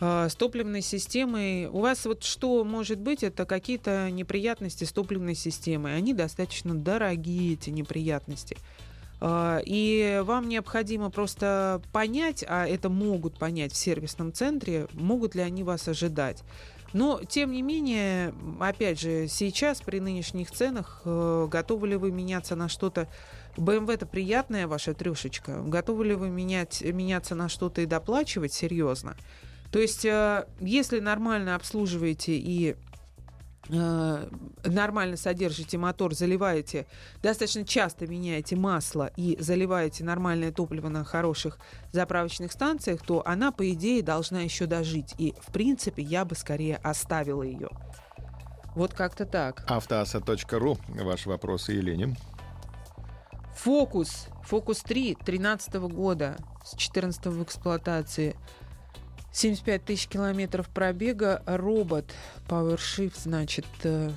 А, 0.00 0.28
С 0.28 0.34
топливной 0.34 0.82
системой 0.82 1.66
у 1.66 1.80
вас 1.80 2.04
вот 2.06 2.24
что 2.24 2.64
может 2.64 2.98
быть, 2.98 3.22
это 3.22 3.46
какие-то 3.46 4.10
неприятности 4.10 4.84
с 4.84 4.92
топливной 4.92 5.34
системой. 5.34 5.96
Они 5.96 6.14
достаточно 6.14 6.74
дорогие, 6.74 7.54
эти 7.54 7.70
неприятности. 7.70 8.56
А, 9.20 9.60
И 9.64 10.20
вам 10.24 10.48
необходимо 10.48 11.10
просто 11.10 11.80
понять, 11.92 12.44
а 12.48 12.66
это 12.66 12.88
могут 12.88 13.38
понять 13.38 13.72
в 13.72 13.76
сервисном 13.76 14.32
центре, 14.32 14.88
могут 14.92 15.34
ли 15.34 15.42
они 15.42 15.62
вас 15.62 15.86
ожидать. 15.88 16.42
Но, 16.92 17.20
тем 17.22 17.52
не 17.52 17.62
менее, 17.62 18.32
опять 18.60 19.00
же, 19.00 19.28
сейчас 19.28 19.82
при 19.82 20.00
нынешних 20.00 20.50
ценах 20.50 21.02
э, 21.04 21.46
готовы 21.50 21.88
ли 21.88 21.96
вы 21.96 22.10
меняться 22.10 22.56
на 22.56 22.68
что-то 22.68 23.08
BMW 23.56 23.94
это 23.94 24.06
приятная 24.06 24.66
ваша 24.66 24.94
трешечка. 24.94 25.60
Готовы 25.62 26.06
ли 26.06 26.14
вы 26.14 26.30
менять, 26.30 26.80
меняться 26.82 27.34
на 27.34 27.48
что-то 27.48 27.80
и 27.80 27.86
доплачивать 27.86 28.52
серьезно? 28.52 29.16
То 29.70 29.78
есть, 29.78 30.04
э, 30.04 30.46
если 30.60 31.00
нормально 31.00 31.54
обслуживаете 31.54 32.36
и 32.36 32.76
нормально 33.68 35.16
содержите 35.16 35.78
мотор, 35.78 36.14
заливаете, 36.14 36.86
достаточно 37.22 37.64
часто 37.64 38.06
меняете 38.06 38.56
масло 38.56 39.10
и 39.16 39.36
заливаете 39.40 40.04
нормальное 40.04 40.52
топливо 40.52 40.88
на 40.88 41.04
хороших 41.04 41.58
заправочных 41.92 42.52
станциях, 42.52 43.02
то 43.02 43.22
она, 43.26 43.52
по 43.52 43.70
идее, 43.70 44.02
должна 44.02 44.40
еще 44.40 44.66
дожить. 44.66 45.14
И, 45.18 45.34
в 45.40 45.52
принципе, 45.52 46.02
я 46.02 46.24
бы 46.24 46.34
скорее 46.34 46.76
оставила 46.76 47.42
ее. 47.42 47.68
Вот 48.74 48.94
как-то 48.94 49.26
так. 49.26 49.64
Автоаса.ру. 49.68 50.78
Ваши 50.88 51.28
вопросы 51.28 51.72
Елене. 51.72 52.16
Фокус. 53.56 54.28
Фокус 54.44 54.82
3 54.82 55.16
13 55.16 55.74
года. 55.74 56.36
С 56.64 56.76
14 56.76 57.26
в 57.26 57.42
эксплуатации. 57.42 58.36
75 59.38 59.84
тысяч 59.84 60.08
километров 60.08 60.68
пробега. 60.68 61.42
Робот. 61.46 62.12
PowerShift, 62.48 63.20
значит. 63.22 63.66
э, 63.84 64.10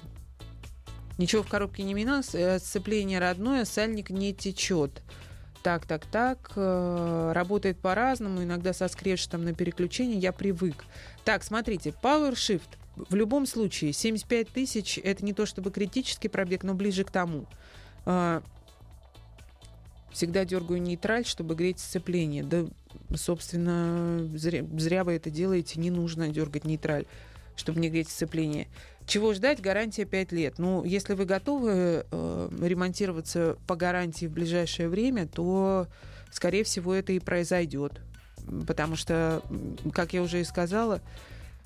Ничего 1.19 1.43
в 1.43 1.47
коробке 1.47 1.83
не 1.83 1.93
менялось. 1.93 2.33
э, 2.33 2.57
Сцепление 2.57 3.19
родное, 3.19 3.65
сальник 3.65 4.09
не 4.09 4.33
течет. 4.33 5.03
Так, 5.61 5.85
так, 5.85 6.07
так. 6.07 6.53
э, 6.55 7.31
Работает 7.35 7.77
по-разному. 7.79 8.41
Иногда 8.43 8.73
со 8.73 8.87
скрежетом 8.87 9.43
на 9.43 9.53
переключение. 9.53 10.17
Я 10.17 10.31
привык. 10.31 10.85
Так, 11.23 11.43
смотрите. 11.43 11.93
PowerShift. 12.01 12.77
В 12.95 13.13
любом 13.13 13.45
случае, 13.45 13.93
75 13.93 14.49
тысяч 14.49 14.97
это 14.97 15.23
не 15.23 15.33
то 15.33 15.45
чтобы 15.45 15.69
критический 15.69 16.29
пробег, 16.29 16.63
но 16.63 16.73
ближе 16.73 17.03
к 17.03 17.11
тому. 17.11 17.45
Всегда 20.11 20.43
дергаю 20.45 20.81
нейтраль, 20.81 21.25
чтобы 21.25 21.55
греть 21.55 21.79
сцепление. 21.79 22.43
Да, 22.43 22.65
собственно, 23.15 24.27
зря, 24.35 24.65
зря 24.77 25.03
вы 25.03 25.13
это 25.13 25.29
делаете. 25.29 25.79
Не 25.79 25.91
нужно 25.91 26.29
дергать 26.29 26.65
нейтраль, 26.65 27.05
чтобы 27.55 27.79
не 27.79 27.89
греть 27.89 28.09
сцепление. 28.09 28.67
Чего 29.05 29.33
ждать? 29.33 29.61
Гарантия 29.61 30.05
5 30.05 30.31
лет. 30.31 30.57
Ну, 30.57 30.83
если 30.83 31.13
вы 31.13 31.25
готовы 31.25 32.05
э, 32.09 32.49
ремонтироваться 32.61 33.57
по 33.67 33.75
гарантии 33.75 34.25
в 34.25 34.31
ближайшее 34.31 34.89
время, 34.89 35.27
то, 35.27 35.87
скорее 36.31 36.63
всего, 36.63 36.93
это 36.93 37.11
и 37.13 37.19
произойдет. 37.19 37.99
Потому 38.67 38.95
что, 38.95 39.41
как 39.93 40.13
я 40.13 40.21
уже 40.21 40.41
и 40.41 40.43
сказала, 40.43 41.01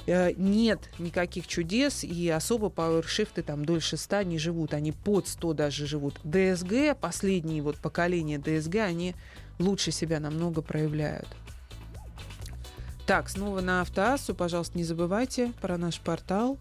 э, 0.07 0.33
нет 0.37 0.79
никаких 0.97 1.47
чудес, 1.47 2.03
и 2.03 2.29
особо 2.29 2.67
PowerShift 2.67 3.41
там 3.43 3.65
дольше 3.65 3.97
100 3.97 4.23
не 4.23 4.37
живут, 4.39 4.73
они 4.73 4.91
под 4.91 5.27
100 5.27 5.53
даже 5.53 5.85
живут. 5.85 6.19
DSG, 6.23 6.95
последние 6.95 7.61
вот 7.61 7.77
поколения 7.77 8.37
DSG, 8.37 8.81
они 8.81 9.15
лучше 9.59 9.91
себя 9.91 10.19
намного 10.19 10.61
проявляют. 10.61 11.27
Так, 13.05 13.29
снова 13.29 13.61
на 13.61 13.81
Автоассу, 13.81 14.33
пожалуйста, 14.33 14.77
не 14.77 14.83
забывайте 14.83 15.53
про 15.61 15.77
наш 15.77 15.99
портал. 15.99 16.57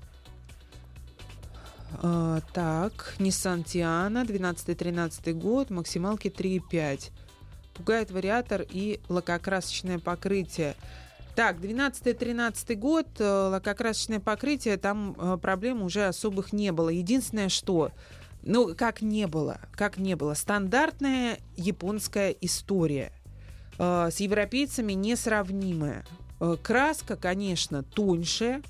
А, 2.03 2.40
так, 2.53 3.14
Nissan 3.18 3.64
Tiana, 3.64 4.26
12-13 4.26 5.32
год, 5.32 5.70
максималки 5.70 6.28
3,5. 6.28 7.11
Пугает 7.74 8.11
вариатор 8.11 8.64
и 8.68 9.01
лакокрасочное 9.09 9.99
покрытие. 9.99 10.76
Так, 11.34 11.59
12-13 11.59 12.76
год, 12.76 13.09
э, 13.18 13.24
лакокрасочное 13.24 14.20
покрытие, 14.20 14.76
там 14.76 15.16
э, 15.18 15.36
проблем 15.38 15.82
уже 15.82 16.07
особых 16.07 16.53
не 16.53 16.70
было. 16.70 16.90
Единственное, 16.90 17.49
что, 17.49 17.90
ну, 18.47 18.74
как 18.74 19.01
не 19.01 19.26
было, 19.26 19.61
как 19.72 19.97
не 19.99 20.16
было, 20.16 20.34
стандартная 20.34 21.38
японская 21.57 22.30
история. 22.30 23.12
Э, 23.78 24.09
с 24.11 24.20
европейцами 24.20 24.92
несравнимая. 24.92 26.05
Э, 26.40 26.57
краска, 26.62 27.16
конечно, 27.16 27.82
тоньше, 27.82 28.62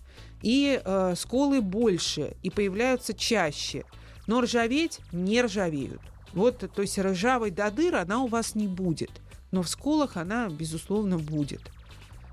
и 0.43 0.81
э, 0.83 1.15
сколы 1.17 1.61
больше, 1.61 2.37
и 2.43 2.51
появляются 2.51 3.15
чаще. 3.15 3.85
Но 4.27 4.41
ржаветь 4.43 5.01
не 5.13 5.43
ржавеют. 5.43 6.01
Вот, 6.33 6.59
то 6.59 6.83
есть 6.83 6.99
ржавой 6.99 7.51
до 7.51 7.71
дыр 7.71 7.97
она 7.97 8.23
у 8.23 8.27
вас 8.27 8.55
не 8.55 8.69
будет. 8.69 9.11
Но 9.51 9.63
в 9.63 9.69
сколах 9.69 10.17
она, 10.17 10.49
безусловно, 10.49 11.19
будет. 11.19 11.71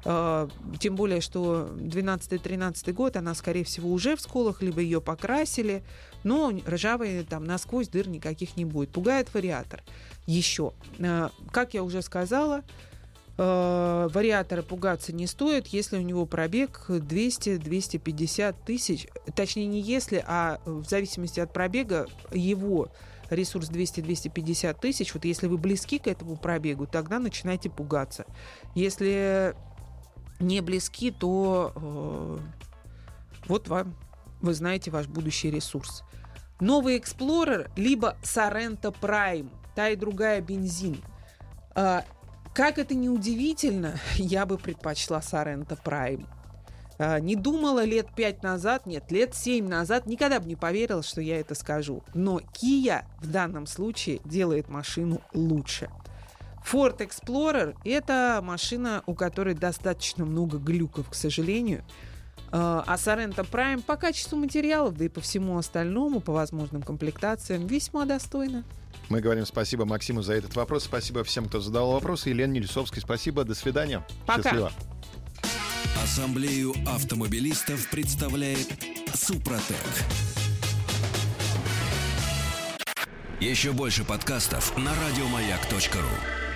Э, 0.05 0.47
Тем 0.79 0.95
более, 0.95 1.21
что 1.21 1.69
12-13 1.77 2.93
год, 2.93 3.17
она, 3.17 3.35
скорее 3.35 3.63
всего, 3.63 3.91
уже 3.91 4.15
в 4.15 4.21
сколах, 4.21 4.61
либо 4.61 4.81
ее 4.81 5.01
покрасили, 5.01 5.83
но 6.23 6.51
ржавой 6.67 7.23
там 7.23 7.45
насквозь 7.45 7.87
дыр 7.87 8.07
никаких 8.07 8.57
не 8.57 8.65
будет. 8.65 8.89
Пугает 8.89 9.33
вариатор. 9.33 9.83
Еще, 10.25 10.73
э, 10.99 11.29
как 11.51 11.73
я 11.73 11.83
уже 11.83 12.01
сказала, 12.01 12.63
э, 13.37 14.09
вариатора 14.11 14.61
пугаться 14.61 15.13
не 15.13 15.27
стоит, 15.27 15.67
если 15.67 15.97
у 15.97 16.01
него 16.01 16.25
пробег 16.25 16.85
200-250 16.87 18.55
тысяч. 18.65 19.07
Точнее, 19.35 19.67
не 19.67 19.81
если, 19.81 20.23
а 20.25 20.59
в 20.65 20.87
зависимости 20.87 21.39
от 21.39 21.53
пробега 21.53 22.07
его 22.33 22.91
ресурс 23.29 23.69
200-250 23.69 24.77
тысяч. 24.79 25.13
Вот 25.13 25.25
если 25.25 25.47
вы 25.47 25.57
близки 25.57 25.99
к 25.99 26.07
этому 26.07 26.35
пробегу, 26.35 26.85
тогда 26.85 27.17
начинайте 27.19 27.69
пугаться. 27.69 28.25
Если 28.75 29.55
не 30.41 30.61
близки, 30.61 31.11
то 31.11 31.71
э, 31.75 32.39
вот 33.47 33.67
вам, 33.67 33.95
вы 34.41 34.53
знаете, 34.53 34.91
ваш 34.91 35.07
будущий 35.07 35.51
ресурс. 35.51 36.03
Новый 36.59 36.97
Explorer, 36.97 37.69
либо 37.75 38.15
Sorento 38.21 38.95
Prime, 38.99 39.49
та 39.75 39.89
и 39.89 39.95
другая 39.95 40.41
бензин. 40.41 41.01
А, 41.73 42.05
как 42.53 42.77
это 42.77 42.93
не 42.93 43.09
удивительно, 43.09 43.99
я 44.15 44.45
бы 44.45 44.57
предпочла 44.57 45.19
Sorento 45.19 45.77
Prime. 45.83 46.25
А, 46.99 47.19
Не 47.19 47.35
думала 47.35 47.83
лет 47.83 48.13
пять 48.15 48.43
назад, 48.43 48.85
нет, 48.85 49.11
лет 49.11 49.33
семь 49.33 49.67
назад, 49.67 50.05
никогда 50.05 50.39
бы 50.39 50.47
не 50.47 50.55
поверила, 50.55 51.01
что 51.01 51.19
я 51.19 51.39
это 51.39 51.55
скажу. 51.55 52.03
Но 52.13 52.39
Kia 52.39 53.05
в 53.19 53.27
данном 53.27 53.65
случае 53.65 54.21
делает 54.23 54.69
машину 54.69 55.21
лучше. 55.33 55.89
Ford 56.69 56.97
Explorer– 56.99 57.75
это 57.85 58.39
машина, 58.43 59.03
у 59.05 59.13
которой 59.13 59.53
достаточно 59.53 60.25
много 60.25 60.57
глюков, 60.57 61.09
к 61.09 61.15
сожалению. 61.15 61.83
А 62.53 62.83
а 62.85 62.95
Sorento 62.95 63.49
Prime 63.49 63.81
по 63.81 63.95
качеству 63.95 64.37
материалов, 64.37 64.97
да 64.97 65.05
и 65.05 65.09
по 65.09 65.21
всему 65.21 65.57
остальному, 65.57 66.19
по 66.19 66.33
возможным 66.33 66.81
комплектациям, 66.81 67.65
весьма 67.65 68.05
достойна. 68.05 68.65
Мы 69.09 69.21
говорим 69.21 69.45
спасибо 69.45 69.85
Максиму 69.85 70.21
за 70.21 70.33
этот 70.33 70.55
вопрос. 70.55 70.83
Спасибо 70.83 71.23
всем, 71.23 71.45
кто 71.45 71.59
задал 71.59 71.91
вопросы. 71.91 72.29
Елене 72.29 72.59
Нельцовской 72.59 73.01
спасибо. 73.01 73.43
До 73.43 73.55
свидания. 73.55 74.05
Пока. 74.25 74.43
Счастливо. 74.43 74.71
Ассамблею 76.03 76.73
автомобилистов 76.87 77.89
представляет 77.89 78.67
Супротек. 79.13 79.77
Еще 83.39 83.71
больше 83.71 84.03
подкастов 84.03 84.77
на 84.77 84.91
радиомаяк.ру. 84.93 86.50